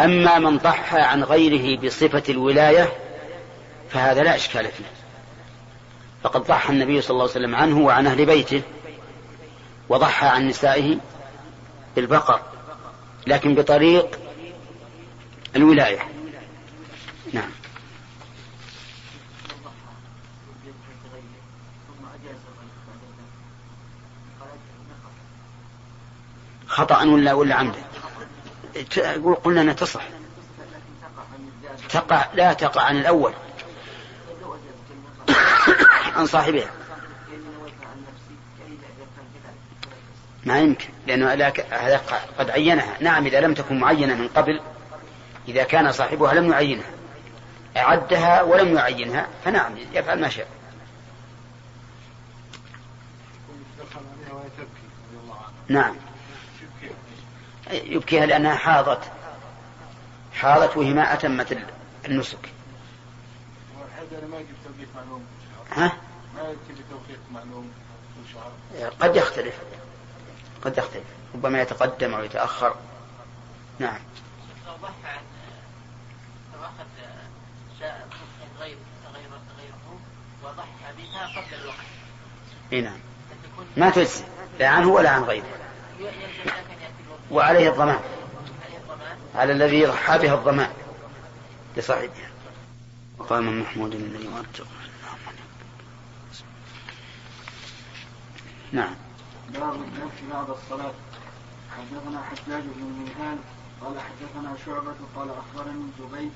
أما 0.00 0.38
من 0.38 0.58
ضحى 0.58 1.00
عن 1.00 1.24
غيره 1.24 1.80
بصفة 1.80 2.22
الولاية 2.28 2.92
فهذا 3.90 4.22
لا 4.22 4.36
إشكال 4.36 4.64
فيه. 4.64 4.84
فقد 6.22 6.40
ضحى 6.40 6.72
النبي 6.72 7.00
صلى 7.00 7.10
الله 7.10 7.22
عليه 7.22 7.32
وسلم 7.32 7.54
عنه 7.54 7.78
وعن 7.78 8.06
أهل 8.06 8.26
بيته 8.26 8.62
وضحى 9.88 10.26
عن 10.26 10.48
نسائه 10.48 10.96
بالبقر 11.96 12.40
لكن 13.26 13.54
بطريق 13.54 14.18
الولاية. 15.56 15.98
نعم. 17.32 17.50
خطأ 26.70 27.04
ولا 27.04 27.32
ولا 27.32 27.54
عمدا 27.54 27.82
قلنا 29.44 29.60
أنها 29.60 29.74
تصح. 29.74 30.02
تقع 31.88 32.26
لا 32.34 32.52
تقع 32.52 32.82
عن 32.82 32.96
الأول. 32.96 33.34
عن 36.16 36.26
صاحبها. 36.26 36.70
ما 40.44 40.58
يمكن 40.58 40.88
لأنه 41.06 41.32
هذا 41.70 42.00
قد 42.38 42.50
عينها. 42.50 42.96
نعم 43.00 43.26
إذا 43.26 43.40
لم 43.40 43.54
تكن 43.54 43.80
معينة 43.80 44.14
من 44.14 44.28
قبل 44.28 44.60
إذا 45.48 45.64
كان 45.64 45.92
صاحبها 45.92 46.34
لم 46.34 46.50
يعينها. 46.52 46.90
أعدها 47.76 48.42
ولم 48.42 48.76
يعينها 48.76 49.28
فنعم 49.44 49.72
يفعل 49.92 50.20
ما 50.20 50.28
شاء. 50.28 50.48
نعم. 55.68 55.96
يبكيها 57.70 58.26
لأنها 58.26 58.54
حاضت. 58.54 59.10
حاضت 60.34 60.76
وهي 60.76 60.92
ما 60.92 61.12
أتمت 61.12 61.58
النسك. 62.06 62.52
ها؟ 65.72 65.92
ما 66.34 66.40
يأتي 66.40 66.58
بتوقيت 66.72 67.20
معلوم 67.32 67.70
قد 69.00 69.16
يختلف. 69.16 69.54
قد 70.62 70.78
يختلف. 70.78 71.04
ربما 71.34 71.62
يتقدم 71.62 72.14
أو 72.14 72.24
يتأخر. 72.24 72.74
نعم. 73.78 73.98
لو 74.66 74.72
ضحى 74.82 75.20
لو 76.54 76.64
أخذ 76.64 76.84
غيره 78.60 78.76
وضحى 80.44 80.92
بها 80.98 81.26
قبل 81.26 81.54
الوقت 81.62 81.76
إي 82.72 82.80
نعم. 82.80 82.98
ما 83.76 83.90
تجزي. 83.90 84.24
لا 84.58 84.68
عنه 84.68 84.88
ولا 84.88 85.10
عن 85.10 85.22
غيره. 85.22 85.44
وعليه 87.30 87.68
الضمان. 87.68 88.00
على 89.34 89.52
الذي 89.52 89.86
ضحى 89.86 90.18
بها 90.18 90.34
الضمان. 90.34 90.72
لصاحبها. 91.76 92.30
وقام 93.18 93.60
محمود 93.60 93.94
الذي 93.94 94.28
وارجو 94.28 94.64
نعم. 98.72 98.94
باب 99.48 99.74
الذبح 99.74 100.14
بعد 100.32 100.50
الصلاة. 100.50 100.92
حدثنا 101.76 102.22
حجاج 102.22 102.62
بن 102.62 102.82
المنهال. 102.82 103.38
قال 103.80 103.94
حدثنا 104.00 104.56
شعبة. 104.66 104.94
قال 105.16 105.28
أخبرني 105.30 105.84
زبيد 105.98 106.32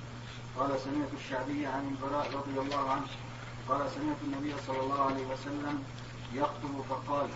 قال 0.58 0.80
سمعت 0.80 1.08
الشعبي 1.24 1.66
عن 1.66 1.88
البراء 1.88 2.26
رضي 2.34 2.60
الله 2.60 2.90
عنه. 2.90 3.06
قال 3.68 3.90
سمعت 3.90 4.16
النبي 4.24 4.54
صلى 4.66 4.80
الله 4.80 5.02
عليه 5.04 5.26
وسلم 5.26 5.84
يخطب 6.34 6.84
فقال 6.90 7.28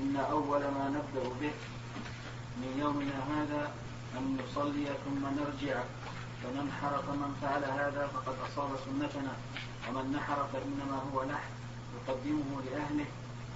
إن 0.00 0.16
أول 0.16 0.60
ما 0.60 0.84
نبدأ 0.88 1.28
به 1.40 1.52
من 2.60 2.78
يومنا 2.82 3.18
هذا 3.32 3.72
أن 4.16 4.38
نصلي 4.40 4.86
ثم 5.04 5.22
نرجع 5.26 5.82
فمن 6.42 6.72
حرف 6.82 7.10
من 7.10 7.36
فعل 7.42 7.64
هذا 7.64 8.06
فقد 8.06 8.34
أصاب 8.48 8.70
سنتنا 8.84 9.32
ومن 9.88 10.12
نحر 10.12 10.46
فإنما 10.52 11.02
هو 11.12 11.24
نحر 11.24 11.50
يقدمه 11.96 12.62
لأهله 12.66 13.06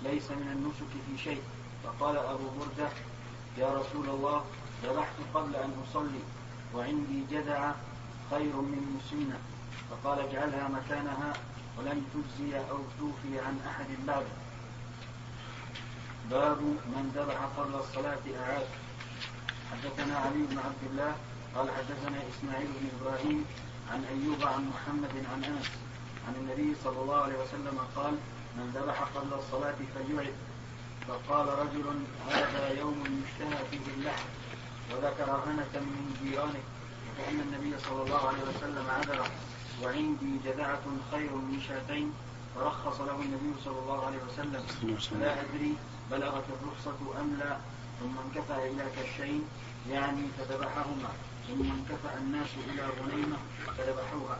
ليس 0.02 0.30
من 0.30 0.48
النسك 0.56 0.90
في 1.06 1.24
شيء 1.24 1.42
فقال 1.84 2.16
أبو 2.16 2.44
بردة 2.58 2.88
يا 3.58 3.68
رسول 3.74 4.08
الله 4.08 4.44
ذبحت 4.84 5.14
قبل 5.34 5.56
أن 5.56 5.72
أصلي 5.88 6.22
وعندي 6.74 7.24
جذع 7.30 7.72
خير 8.30 8.56
من 8.56 9.00
مسنة 9.00 9.38
فقال 9.90 10.18
اجعلها 10.18 10.68
مكانها 10.68 11.32
ولن 11.78 12.04
تجزي 12.14 12.56
أو 12.58 12.78
توفي 12.98 13.40
عن 13.40 13.58
أحد 13.66 13.86
بعد 14.06 14.24
باب 16.30 16.60
من 16.62 17.12
ذبح 17.14 17.38
قبل 17.56 17.74
الصلاة 17.74 18.24
أعاد. 18.40 18.66
حدثنا 19.72 20.18
علي 20.18 20.42
بن 20.50 20.58
عبد 20.58 20.82
الله 20.90 21.12
قال 21.54 21.70
حدثنا 21.70 22.18
إسماعيل 22.30 22.66
بن 22.66 22.88
إبراهيم 23.00 23.44
عن 23.92 24.04
أيوب 24.04 24.42
عن 24.42 24.68
محمد 24.68 25.14
عن 25.32 25.44
أنس 25.44 25.70
عن 26.28 26.34
النبي 26.34 26.76
صلى 26.84 26.98
الله 27.02 27.16
عليه 27.16 27.38
وسلم 27.42 27.78
قال 27.96 28.14
من 28.56 28.72
ذبح 28.74 29.02
قبل 29.02 29.32
الصلاة 29.38 29.74
فليعد. 29.94 30.34
فقال 31.08 31.48
رجل 31.48 31.86
هذا 32.30 32.68
يوم 32.68 33.24
يشتهى 33.24 33.64
فيه 33.70 33.92
اللحم 33.96 34.28
وذكر 34.92 35.30
هنة 35.46 35.74
من 35.74 36.16
جيرانه 36.22 36.62
فإن 37.18 37.40
النبي 37.40 37.78
صلى 37.78 38.02
الله 38.02 38.28
عليه 38.28 38.42
وسلم 38.42 38.90
عذره 38.90 39.26
وعندي 39.82 40.38
جذعة 40.44 40.82
خير 41.10 41.34
من 41.34 41.60
شاتين 41.68 42.12
فرخص 42.54 43.00
له 43.00 43.14
النبي 43.14 43.52
صلى 43.64 43.78
الله 43.78 44.06
عليه 44.06 44.18
وسلم. 44.28 44.64
لا 45.20 45.40
أدري 45.40 45.76
بلغت 46.10 46.44
الرخصة 46.48 47.20
أم 47.20 47.36
لا 47.38 47.56
ثم 48.00 48.18
انكفى 48.18 48.70
إلى 48.70 48.84
كشين 48.96 49.44
يعني 49.90 50.22
فذبحهما. 50.38 51.08
ثم 51.48 51.62
انكفى 51.62 52.18
الناس 52.18 52.48
إلى 52.68 52.82
غنيمة 52.82 53.36
فذبحوها. 53.66 54.38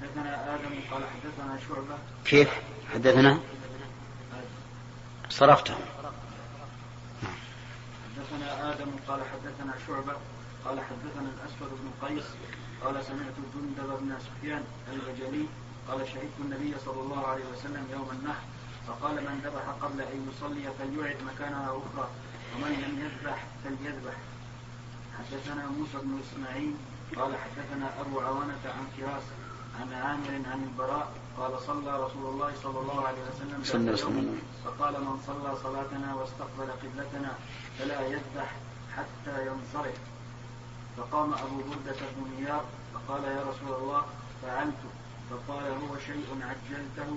حدثنا 0.00 0.54
آدم 0.54 0.80
قال 0.90 1.02
حدثنا 1.04 1.58
شعبة. 1.68 1.98
كيف؟ 2.24 2.50
حدثنا؟ 2.94 3.40
صرفته. 5.28 5.74
حدثنا 8.04 8.72
آدم 8.72 8.90
قال 9.08 9.20
حدثنا 9.32 9.74
شعبة. 9.86 10.16
قال 10.64 10.80
حدثنا 10.80 11.28
الأسود 11.34 11.70
بن 11.70 12.06
قيس. 12.06 12.24
قال 12.84 13.04
سمعت 13.04 13.36
جندب 13.54 13.98
بن 14.00 14.18
سفيان 14.20 14.64
البجلي. 14.92 15.46
قال 15.88 16.08
شهدت 16.08 16.36
النبي 16.40 16.74
صلى 16.84 17.00
الله 17.00 17.26
عليه 17.26 17.44
وسلم 17.52 17.86
يوم 17.92 18.08
النحر. 18.12 18.42
فقال 18.88 19.14
من 19.14 19.40
ذبح 19.44 19.64
قبل 19.84 20.00
أن 20.00 20.28
يصلي 20.30 20.64
فليعد 20.78 21.16
مكانها 21.22 21.66
أخرى 21.70 22.08
ومن 22.56 22.72
لم 22.72 22.92
يذبح 23.04 23.44
فليذبح 23.64 24.14
حدثنا 25.18 25.66
موسى 25.66 25.98
بن 26.02 26.20
إسماعيل 26.20 26.74
قال 27.16 27.36
حدثنا 27.36 28.00
أبو 28.00 28.20
عوانة 28.20 28.62
عن 28.64 28.86
فراس 28.96 29.22
عن 29.80 29.92
عامر 29.92 30.40
عن 30.52 30.62
البراء 30.62 31.12
قال 31.38 31.58
صلى 31.60 32.04
رسول 32.04 32.26
الله 32.34 32.52
صلى 32.62 32.78
الله 32.80 33.06
عليه 33.06 33.18
وسلم 33.34 33.60
صلى. 33.96 33.96
فقال 34.64 34.92
من 35.00 35.20
صلى 35.26 35.56
صلاتنا 35.62 36.14
واستقبل 36.14 36.68
قبلتنا 36.82 37.32
فلا 37.78 38.00
يذبح 38.06 38.54
حتى 38.96 39.46
ينصرف 39.46 39.98
فقام 40.96 41.32
أبو 41.34 41.56
بردة 41.56 41.96
بن 42.16 42.30
نيار 42.40 42.64
فقال 42.94 43.24
يا 43.24 43.42
رسول 43.42 43.82
الله 43.82 44.02
فعلت 44.42 44.82
فقال 45.30 45.64
هو 45.64 45.98
شيء 46.06 46.26
عجلته 46.42 47.16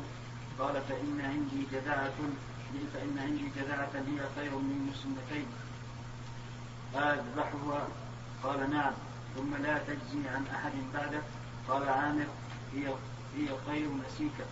قال 0.59 0.81
فإن 0.89 1.21
عندي 1.21 1.65
جذعة 1.71 2.13
فإن 2.93 3.19
عندي 3.19 3.43
جذعة 3.55 3.91
هي 3.93 4.19
خير 4.35 4.51
من 4.51 4.91
مسنتين 4.91 5.45
أذبحها؟ 6.95 7.87
قال 8.43 8.71
نعم. 8.71 8.93
ثم 9.35 9.55
لا 9.63 9.77
تجزي 9.77 10.27
عن 10.29 10.45
أحد 10.55 10.71
بعدك 10.93 11.23
قال 11.69 11.89
عامر 11.89 12.25
هي 12.75 12.87
هي 13.37 13.47
خير 13.67 13.89
نسيكة. 14.07 14.45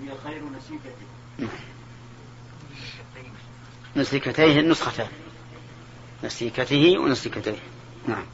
هي 0.00 0.14
خير 0.24 0.42
نسيكتي 0.44 1.06
نسيكتيه 3.96 4.60
النسختان. 4.60 5.08
نسيكته 6.24 6.98
ونسيكتيه. 6.98 7.58
نعم. 8.08 8.24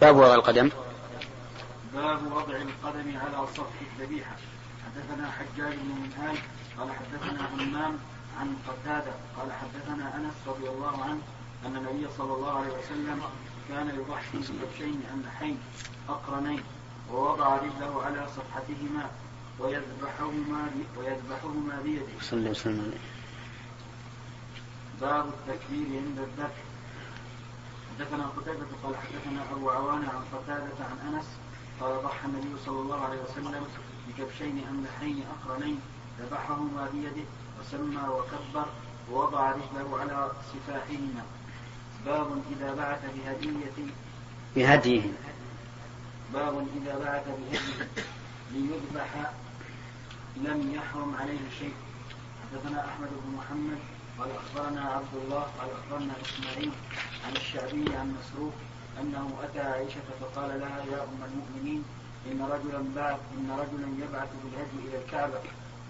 باب 0.00 0.16
وضع 0.16 0.34
القدم. 0.34 0.70
باب 1.94 2.32
وضع 2.32 2.56
القدم 2.56 3.16
على 3.16 3.46
سطح 3.56 3.76
الذبيحة 3.80 4.36
حدثنا 4.84 5.30
حجاج 5.30 5.74
بن 5.74 6.02
منهال 6.02 6.36
قال 6.78 6.88
حدثنا 6.92 7.48
همام 7.54 7.98
عن 8.40 8.56
قتادة 8.68 9.12
قال 9.38 9.52
حدثنا 9.52 10.16
أنس 10.16 10.34
رضي 10.46 10.68
الله 10.68 11.04
عنه 11.04 11.20
أن 11.66 11.76
النبي 11.76 12.08
صلى 12.18 12.34
الله 12.34 12.58
عليه 12.58 12.78
وسلم 12.78 13.22
كان 13.68 13.88
يضحي 13.88 14.38
بكبشين 14.38 15.02
أملحين 15.12 15.58
أقرنين 16.08 16.62
ووضع 17.10 17.56
رجله 17.56 18.02
على 18.04 18.26
صفحتهما 18.36 19.10
ويذبحهما 19.58 20.70
ويذبحهما 20.98 21.80
بيده. 21.84 22.06
صلى 22.20 22.38
الله 22.38 22.48
عليه 22.48 22.50
وسلم 22.50 22.94
باب 25.00 25.26
التكبير 25.26 25.86
عند 25.86 26.18
الذبح. 26.18 26.56
حدثنا 27.90 28.26
قتيبة 28.26 28.66
قال 28.84 28.96
حدثنا 28.96 29.52
أبو 29.52 29.70
عوانة 29.70 30.08
عن 30.08 30.24
قتادة 30.38 30.84
عن 30.84 31.14
أنس 31.14 31.24
قال 31.82 32.02
ضحى 32.02 32.26
النبي 32.26 32.54
صلى 32.66 32.80
الله 32.80 33.00
عليه 33.00 33.20
وسلم 33.22 33.66
بكبشين 34.08 34.66
أملحين 34.70 35.24
أقرنين 35.34 35.80
ذبحهما 36.20 36.88
بيده 36.92 37.26
وسمى 37.60 38.08
وكبر 38.08 38.66
ووضع 39.10 39.50
رجله 39.50 39.98
على 40.00 40.30
سفاحهما. 40.52 41.24
باب 42.06 42.42
إذا 42.52 42.74
بعث 42.74 43.02
بهدية. 43.14 43.92
بهديه. 44.56 45.02
باب 46.32 46.66
إذا 46.76 46.98
بعث 47.04 47.26
بهدية. 47.26 47.88
ليذبح 48.52 49.32
لم 50.36 50.74
يحرم 50.74 51.16
عليه 51.20 51.50
شيء. 51.58 51.74
حدثنا 52.42 52.88
أحمد 52.88 53.08
بن 53.08 53.36
محمد 53.36 53.78
قال 54.18 54.30
أخبرنا 54.30 54.82
عبد 54.90 55.14
الله 55.24 55.40
قال 55.40 55.68
أخبرنا 55.70 56.12
إسماعيل 56.22 56.72
عن 57.26 57.36
الشعبي 57.36 57.96
عن 57.96 58.16
مسروق 58.20 58.52
أنه 59.00 59.34
أتى 59.44 59.60
عائشة 59.60 60.00
فقال 60.20 60.60
لها 60.60 60.78
يا 60.92 61.02
أم 61.02 61.20
المؤمنين 61.32 61.84
إن 62.26 62.42
رجلا 62.42 62.84
بعث 62.96 63.20
إن 63.38 63.50
رجلا 63.50 64.04
يبعث 64.04 64.28
بالهدي 64.44 64.88
إلى 64.88 65.04
الكعبة 65.04 65.40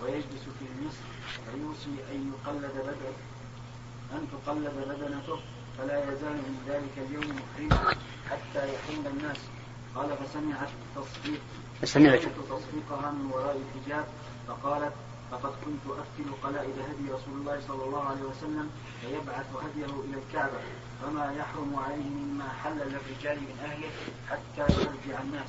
ويجلس 0.02 0.44
في 0.58 0.64
مصر 0.86 1.04
فيوصي 1.52 1.94
أن 2.12 2.32
يقلد 2.32 2.72
بدنه 2.72 3.16
أن 4.12 4.26
تقلد 4.32 4.72
بدنته 4.88 5.38
فلا 5.78 6.12
يزال 6.12 6.36
من 6.36 6.64
ذلك 6.68 6.94
اليوم 7.08 7.36
محرما 7.36 7.90
حتى 8.30 8.74
يحل 8.74 9.06
الناس. 9.06 9.38
قال 9.94 10.08
فسمعت 10.16 10.68
تصفيق 10.96 11.40
سمعت. 11.84 12.20
تصفيقها 12.50 13.10
من 13.10 13.30
وراء 13.32 13.60
الحجاب 13.60 14.04
فقالت 14.48 14.92
فقد 15.30 15.52
كنت 15.64 15.98
أفتل 15.98 16.28
قلائد 16.42 16.74
هدي 16.78 17.12
رسول 17.12 17.34
الله 17.40 17.60
صلى 17.68 17.84
الله 17.84 18.04
عليه 18.04 18.22
وسلم 18.22 18.70
فيبعث 19.00 19.46
هديه 19.62 19.84
إلى 20.04 20.18
الكعبة. 20.28 20.58
فما 21.02 21.32
يحرم 21.38 21.76
عليه 21.86 22.04
مما 22.04 22.44
حل 22.64 22.76
للرجال 22.76 23.40
من 23.40 23.56
أهله 23.64 23.88
حتى 24.30 24.72
يرجع 24.72 25.20
الناس. 25.20 25.48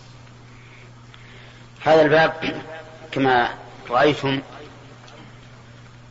هذا 1.86 2.02
الباب 2.02 2.62
كما 3.12 3.50
رأيتم 3.90 4.42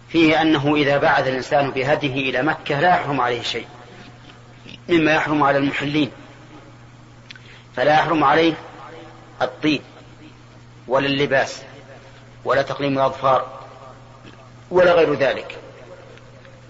فيه 0.09 0.43
أنه 0.43 0.75
إذا 0.77 0.99
بعث 0.99 1.29
الإنسان 1.29 1.71
بهديه 1.71 2.31
إلى 2.31 2.43
مكة 2.43 2.81
لا 2.81 2.89
يحرم 2.89 3.21
عليه 3.21 3.43
شيء 3.43 3.67
مما 4.89 5.13
يحرم 5.15 5.43
على 5.43 5.59
المحلين 5.59 6.11
فلا 7.77 7.93
يحرم 7.93 8.25
عليه 8.25 8.55
الطيب 9.43 9.83
ولا 10.89 11.07
اللباس 11.07 11.63
ولا 12.45 12.63
تقليم 12.63 12.99
الأظفار 12.99 13.61
ولا 14.71 14.93
غير 14.93 15.15
ذلك. 15.15 15.59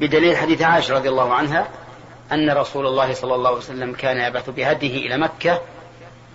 بدليل 0.00 0.37
حديث 0.37 0.62
عائشة 0.62 0.94
رضي 0.94 1.08
الله 1.08 1.35
عنها 1.35 1.68
أن 2.33 2.51
رسول 2.51 2.87
الله 2.87 3.14
صلى 3.14 3.35
الله 3.35 3.49
عليه 3.49 3.59
وسلم 3.59 3.92
كان 3.95 4.21
يبعث 4.21 4.51
بهديه 4.51 5.07
إلى 5.07 5.18
مكة 5.18 5.61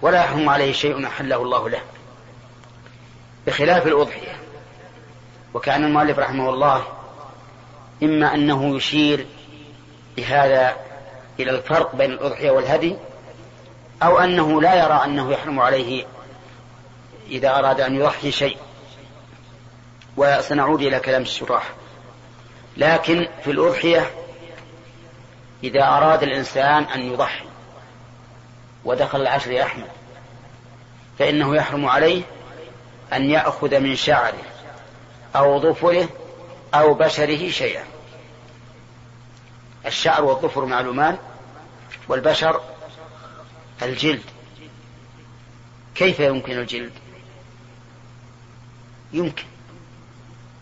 ولا 0.02 0.18
يحرم 0.24 0.50
عليه 0.50 0.72
شيء 0.72 1.08
أحله 1.08 1.36
الله 1.36 1.70
له. 1.70 1.82
بخلاف 3.48 3.88
الأضحية. 3.88 4.40
وكان 5.54 5.84
المؤلف 5.84 6.20
رحمه 6.20 6.50
الله 6.50 6.84
إما 8.04 8.34
أنه 8.34 8.76
يشير 8.76 9.26
بهذا 10.18 10.76
إلى 11.40 11.52
الفرق 11.52 11.96
بين 11.96 12.12
الأضحية 12.12 12.52
والهدي 12.52 12.96
أو 14.04 14.20
أنه 14.20 14.62
لا 14.62 14.76
يرى 14.76 15.02
أنه 15.06 15.32
يحرم 15.32 15.60
عليه 15.60 16.06
إذا 17.30 17.60
أراد 17.60 17.82
أن 17.82 17.96
يضحي 17.96 18.32
شيء. 18.32 18.58
وسنعود 20.18 20.82
إلى 20.82 21.00
كلام 21.00 21.22
الشراح. 21.22 21.70
لكن 22.78 23.28
في 23.44 23.52
الأضحية 23.52 24.12
إذا 25.63 25.84
أراد 25.84 26.24
الإنسان 26.24 26.84
أن 26.84 27.13
يضحي 27.13 27.46
ودخل 28.86 29.22
العشر 29.22 29.52
يا 29.52 29.63
أحمد 29.63 29.88
فإنه 31.20 31.56
يحرم 31.56 31.86
عليه 31.86 32.24
أن 33.13 33.30
يأخذ 33.30 33.80
من 33.80 33.96
شعره 33.96 34.43
أو 35.36 35.62
ظفره 35.62 36.10
أو 36.74 36.93
بشره 36.93 37.50
شيئا. 37.50 37.84
الشعر 39.86 40.24
والظفر 40.26 40.65
معلومان 40.65 41.17
والبشر 42.08 42.62
الجلد. 43.82 44.24
كيف 45.96 46.20
يمكن 46.20 46.52
الجلد؟ 46.52 46.93
يمكن 49.13 49.43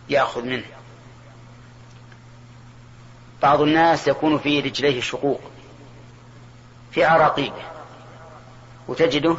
يأخذ 0.09 0.41
منه. 0.41 0.74
بعض 3.45 3.61
الناس 3.61 4.07
يكون 4.07 4.37
في 4.37 4.59
رجليه 4.59 5.01
شقوق 5.01 5.41
في 6.91 7.03
عراقيبه 7.03 7.63
وتجده 8.87 9.35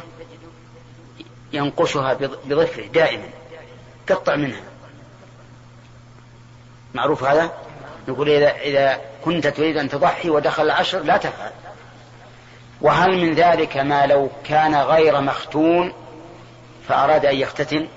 ينقشها 1.53 2.13
بظفره 2.45 2.87
دائما 2.87 3.29
قطع 4.09 4.35
منها. 4.35 4.63
معروف 6.93 7.23
هذا؟ 7.23 7.51
نقول 8.07 8.29
إذا, 8.29 8.51
إذا 8.51 9.01
كنت 9.25 9.47
تريد 9.47 9.77
أن 9.77 9.89
تضحي 9.89 10.29
ودخل 10.29 10.63
العشر 10.63 10.99
لا 10.99 11.17
تفعل. 11.17 11.51
وهل 12.81 13.17
من 13.17 13.33
ذلك 13.33 13.77
ما 13.77 14.05
لو 14.05 14.29
كان 14.43 14.75
غير 14.75 15.21
مختون 15.21 15.93
فأراد 16.87 17.25
أن 17.25 17.35
يختتن؟ 17.35 17.87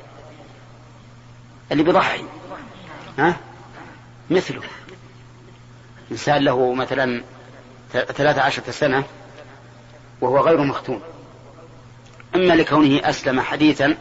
اللي 1.72 1.82
بيضحي 1.82 2.24
ها؟ 3.18 3.36
مثله. 4.30 4.62
إنسان 6.10 6.44
له 6.44 6.74
مثلا 6.74 7.22
ثلاثة 7.92 8.42
عشرة 8.42 8.70
سنة 8.70 9.04
وهو 10.20 10.38
غير 10.38 10.60
مختون 10.60 11.02
إما 12.34 12.54
لكونه 12.54 13.08
أسلم 13.08 13.40
حديثا 13.40 13.96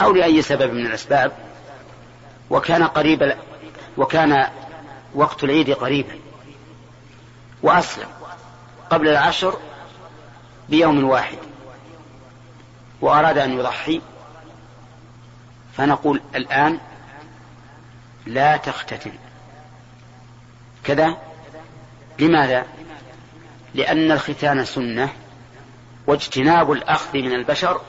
أو 0.00 0.12
لأي 0.12 0.42
سبب 0.42 0.72
من 0.72 0.86
الأسباب 0.86 1.32
وكان 2.50 2.82
قريب 2.82 3.34
وكان 3.96 4.46
وقت 5.14 5.44
العيد 5.44 5.70
قريبا 5.70 6.18
وأسلم 7.62 8.08
قبل 8.90 9.08
العشر 9.08 9.58
بيوم 10.68 11.04
واحد 11.04 11.38
وأراد 13.00 13.38
أن 13.38 13.58
يضحي 13.58 14.00
فنقول 15.76 16.20
الآن 16.34 16.78
لا 18.26 18.56
تختتن. 18.56 19.12
كذا؟ 20.84 21.16
لماذا؟ 22.18 22.66
لأن 23.74 24.12
الختان 24.12 24.64
سنة 24.64 25.12
واجتناب 26.06 26.72
الأخذ 26.72 27.18
من 27.18 27.32
البشر 27.32 27.80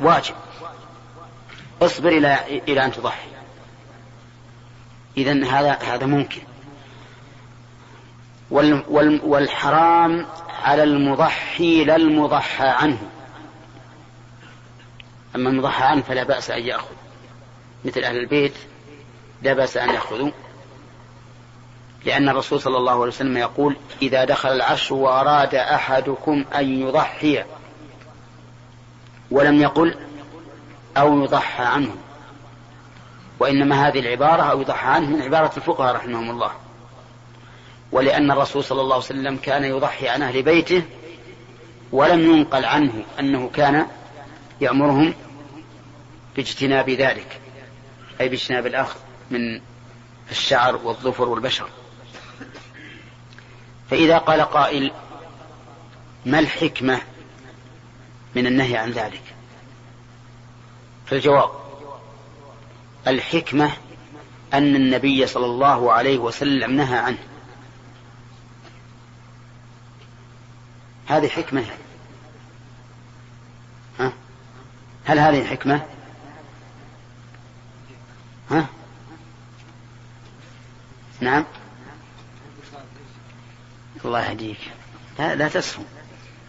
واجب. 0.00 0.34
اصبر 1.82 2.08
إلى 2.08 2.38
إلى 2.68 2.84
أن 2.84 2.92
تضحي. 2.92 3.28
إذا 5.16 5.44
هذا 5.44 5.72
هذا 5.72 6.06
ممكن. 6.06 6.42
والحرام 9.24 10.26
على 10.62 10.82
المضحي 10.82 11.84
لا 11.84 11.96
المضحى 11.96 12.66
عنه. 12.66 12.98
أما 15.36 15.50
المضحى 15.50 15.84
عنه 15.84 16.02
فلا 16.02 16.22
بأس 16.22 16.50
أن 16.50 16.62
يأخذ. 16.62 16.94
مثل 17.84 18.04
أهل 18.04 18.16
البيت 18.16 18.54
لا 19.42 19.52
بأس 19.52 19.76
أن 19.76 19.88
يأخذوا. 19.88 20.30
لأن 22.04 22.28
الرسول 22.28 22.60
صلى 22.60 22.76
الله 22.76 22.92
عليه 22.92 23.02
وسلم 23.02 23.36
يقول 23.36 23.76
إذا 24.02 24.24
دخل 24.24 24.48
العشر 24.48 24.94
وأراد 24.94 25.54
أحدكم 25.54 26.44
أن 26.54 26.80
يضحي 26.80 27.44
ولم 29.30 29.62
يقل 29.62 29.94
أو 30.96 31.22
يضحى 31.22 31.64
عنه 31.64 31.94
وإنما 33.38 33.88
هذه 33.88 33.98
العبارة 33.98 34.42
أو 34.42 34.60
يضحى 34.60 34.88
عنه 34.88 35.10
من 35.10 35.22
عبارة 35.22 35.52
الفقهاء 35.56 35.94
رحمهم 35.94 36.30
الله. 36.30 36.50
ولأن 37.92 38.30
الرسول 38.30 38.64
صلى 38.64 38.80
الله 38.80 38.94
عليه 38.94 39.04
وسلم 39.04 39.36
كان 39.36 39.64
يضحي 39.64 40.08
عن 40.08 40.22
أهل 40.22 40.42
بيته 40.42 40.82
ولم 41.92 42.20
ينقل 42.20 42.64
عنه 42.64 42.92
أنه 43.20 43.50
كان 43.54 43.86
يأمرهم 44.60 45.14
باجتناب 46.36 46.90
ذلك 46.90 47.40
أي 48.20 48.28
باجتناب 48.28 48.66
الأخذ 48.66 48.96
من 49.30 49.60
الشعر 50.30 50.76
والظفر 50.76 51.28
والبشر. 51.28 51.68
فإذا 53.92 54.18
قال 54.18 54.40
قائل 54.40 54.92
ما 56.26 56.38
الحكمة 56.38 57.00
من 58.34 58.46
النهي 58.46 58.76
عن 58.76 58.90
ذلك؟ 58.90 59.22
فالجواب 61.06 61.50
الحكمة 63.06 63.70
أن 64.54 64.76
النبي 64.76 65.26
صلى 65.26 65.46
الله 65.46 65.92
عليه 65.92 66.18
وسلم 66.18 66.70
نهى 66.76 66.98
عنه. 66.98 67.18
هذه 71.06 71.28
حكمة 71.28 71.64
ها؟ 73.98 74.12
هل 75.04 75.18
هذه 75.18 75.44
حكمة؟ 75.44 75.86
ها؟ 78.50 78.66
نعم. 81.20 81.44
الله 84.04 84.30
يهديك. 84.30 84.58
لا, 85.18 85.34
لا 85.34 85.48
تسهم 85.48 85.84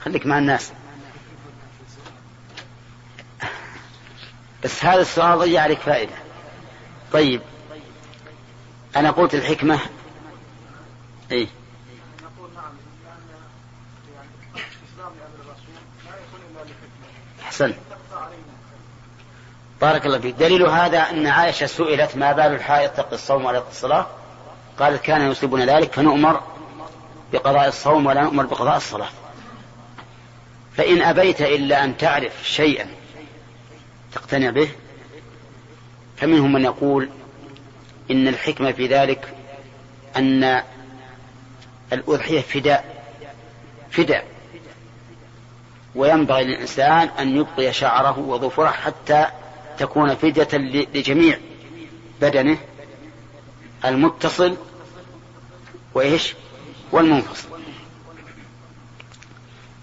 خليك 0.03 0.25
مع 0.25 0.37
الناس. 0.37 0.71
بس 4.63 4.85
هذا 4.85 5.01
السؤال 5.01 5.39
ضيع 5.39 5.61
عليك 5.61 5.79
فائدة. 5.79 6.13
طيب. 7.11 7.41
أنا 8.95 9.11
قلت 9.11 9.35
الحكمة. 9.35 9.79
إيه. 11.31 11.47
أحسن. 17.43 17.73
بارك 19.81 20.05
الله 20.05 20.19
فيك. 20.19 20.35
دليل 20.35 20.63
هذا 20.63 20.99
أن 20.99 21.27
عائشة 21.27 21.65
سئلت 21.65 22.15
ما 22.17 22.31
بال 22.31 22.45
الحائط 22.45 22.91
تقي 22.91 23.13
الصوم 23.15 23.45
ولا 23.45 23.63
الصلاة؟ 23.69 24.07
قالت 24.79 25.01
كان 25.01 25.31
يصيبنا 25.31 25.77
ذلك 25.77 25.93
فنؤمر 25.93 26.52
بقضاء 27.33 27.67
الصوم 27.67 28.05
ولا 28.05 28.21
نؤمر 28.21 28.45
بقضاء 28.45 28.77
الصلاة. 28.77 29.09
فإن 30.77 31.01
أبيت 31.01 31.41
إلا 31.41 31.83
أن 31.83 31.97
تعرف 31.97 32.49
شيئا 32.49 32.87
تقتنع 34.13 34.49
به 34.49 34.69
فمنهم 36.17 36.53
من 36.53 36.63
يقول 36.63 37.09
إن 38.11 38.27
الحكمة 38.27 38.71
في 38.71 38.87
ذلك 38.87 39.33
أن 40.15 40.63
الأضحية 41.93 42.41
فداء 42.41 43.03
فداء. 43.91 44.25
وينبغي 45.95 46.43
للإنسان 46.43 47.09
أن 47.19 47.37
يبقي 47.37 47.73
شعره 47.73 48.19
وظفره 48.19 48.67
حتى 48.67 49.27
تكون 49.77 50.15
فدية 50.15 50.47
لجميع 50.93 51.37
بدنه 52.21 52.57
المتصل 53.85 54.57
وإيش؟ 55.93 56.35
والمنفصل 56.93 57.47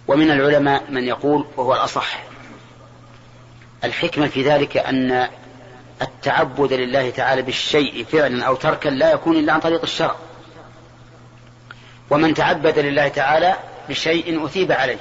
ومن 0.08 0.30
العلماء 0.30 0.90
من 0.90 1.04
يقول 1.04 1.46
وهو 1.56 1.74
الأصح 1.74 2.22
الحكمة 3.84 4.26
في 4.26 4.42
ذلك 4.42 4.76
أن 4.76 5.28
التعبد 6.02 6.72
لله 6.72 7.10
تعالى 7.10 7.42
بالشيء 7.42 8.04
فعلا 8.04 8.44
أو 8.44 8.54
تركا 8.54 8.88
لا 8.88 9.12
يكون 9.12 9.36
إلا 9.36 9.52
عن 9.52 9.60
طريق 9.60 9.82
الشرع. 9.82 10.16
ومن 12.10 12.34
تعبد 12.34 12.78
لله 12.78 13.08
تعالى 13.08 13.56
بشيء 13.88 14.44
أثيب 14.44 14.72
عليه. 14.72 14.98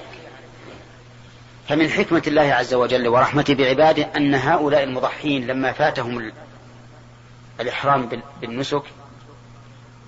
فمن 1.67 1.89
حكمة 1.89 2.23
الله 2.27 2.53
عز 2.53 2.73
وجل 2.73 3.07
ورحمته 3.07 3.53
بعباده 3.53 4.07
أن 4.17 4.35
هؤلاء 4.35 4.83
المضحين 4.83 5.47
لما 5.47 5.71
فاتهم 5.71 6.31
الإحرام 7.59 8.21
بالنسك 8.41 8.83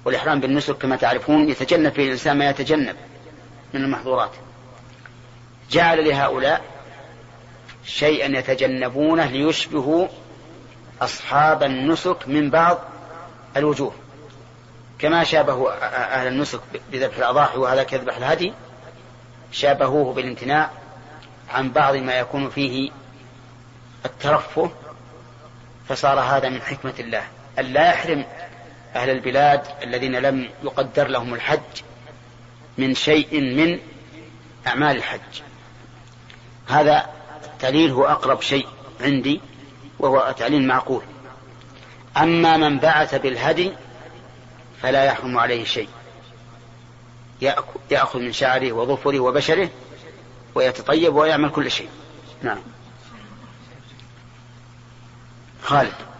والإحرام 0.05 0.39
بالنسك 0.39 0.77
كما 0.77 0.95
تعرفون 0.95 1.49
يتجنب 1.49 1.91
فيه 1.91 2.05
الإنسان 2.05 2.37
ما 2.37 2.49
يتجنب 2.49 2.95
من 3.73 3.83
المحظورات. 3.83 4.31
جعل 5.71 6.09
لهؤلاء 6.09 6.61
شيئا 7.85 8.39
يتجنبونه 8.39 9.25
ليشبهوا 9.25 10.07
أصحاب 11.01 11.63
النسك 11.63 12.17
من 12.27 12.49
بعض 12.49 12.79
الوجوه. 13.57 13.93
كما 14.99 15.23
شابهوا 15.23 15.71
أهل 16.19 16.27
النسك 16.27 16.59
بذبح 16.91 17.17
الأضاحي 17.17 17.57
وهذا 17.57 17.83
كذبح 17.83 18.17
الهدي 18.17 18.53
شابهوه 19.51 20.13
بالامتناع 20.13 20.69
عن 21.49 21.71
بعض 21.71 21.95
ما 21.95 22.19
يكون 22.19 22.49
فيه 22.49 22.91
الترفه 24.05 24.71
فصار 25.89 26.19
هذا 26.19 26.49
من 26.49 26.61
حكمة 26.61 26.93
الله. 26.99 27.23
أن 27.59 27.65
لا 27.65 27.89
يحرم 27.89 28.25
أهل 28.95 29.09
البلاد 29.09 29.61
الذين 29.83 30.15
لم 30.15 30.49
يقدر 30.63 31.07
لهم 31.07 31.33
الحج 31.33 31.59
من 32.77 32.95
شيء 32.95 33.41
من 33.41 33.79
أعمال 34.67 34.97
الحج. 34.97 35.41
هذا 36.67 37.09
التعليل 37.45 37.91
هو 37.91 38.05
أقرب 38.05 38.41
شيء 38.41 38.67
عندي 39.01 39.41
وهو 39.99 40.35
تعليل 40.37 40.67
معقول. 40.67 41.03
أما 42.17 42.57
من 42.57 42.79
بعث 42.79 43.15
بالهدي 43.15 43.71
فلا 44.81 45.03
يحرم 45.03 45.37
عليه 45.37 45.63
شيء. 45.63 45.89
يأخذ 47.91 48.19
من 48.19 48.31
شعره 48.31 48.71
وظفره 48.71 49.19
وبشره 49.19 49.69
ويتطيب 50.55 51.15
ويعمل 51.15 51.49
كل 51.49 51.71
شيء. 51.71 51.89
نعم. 52.41 52.59
خالد. 55.63 56.10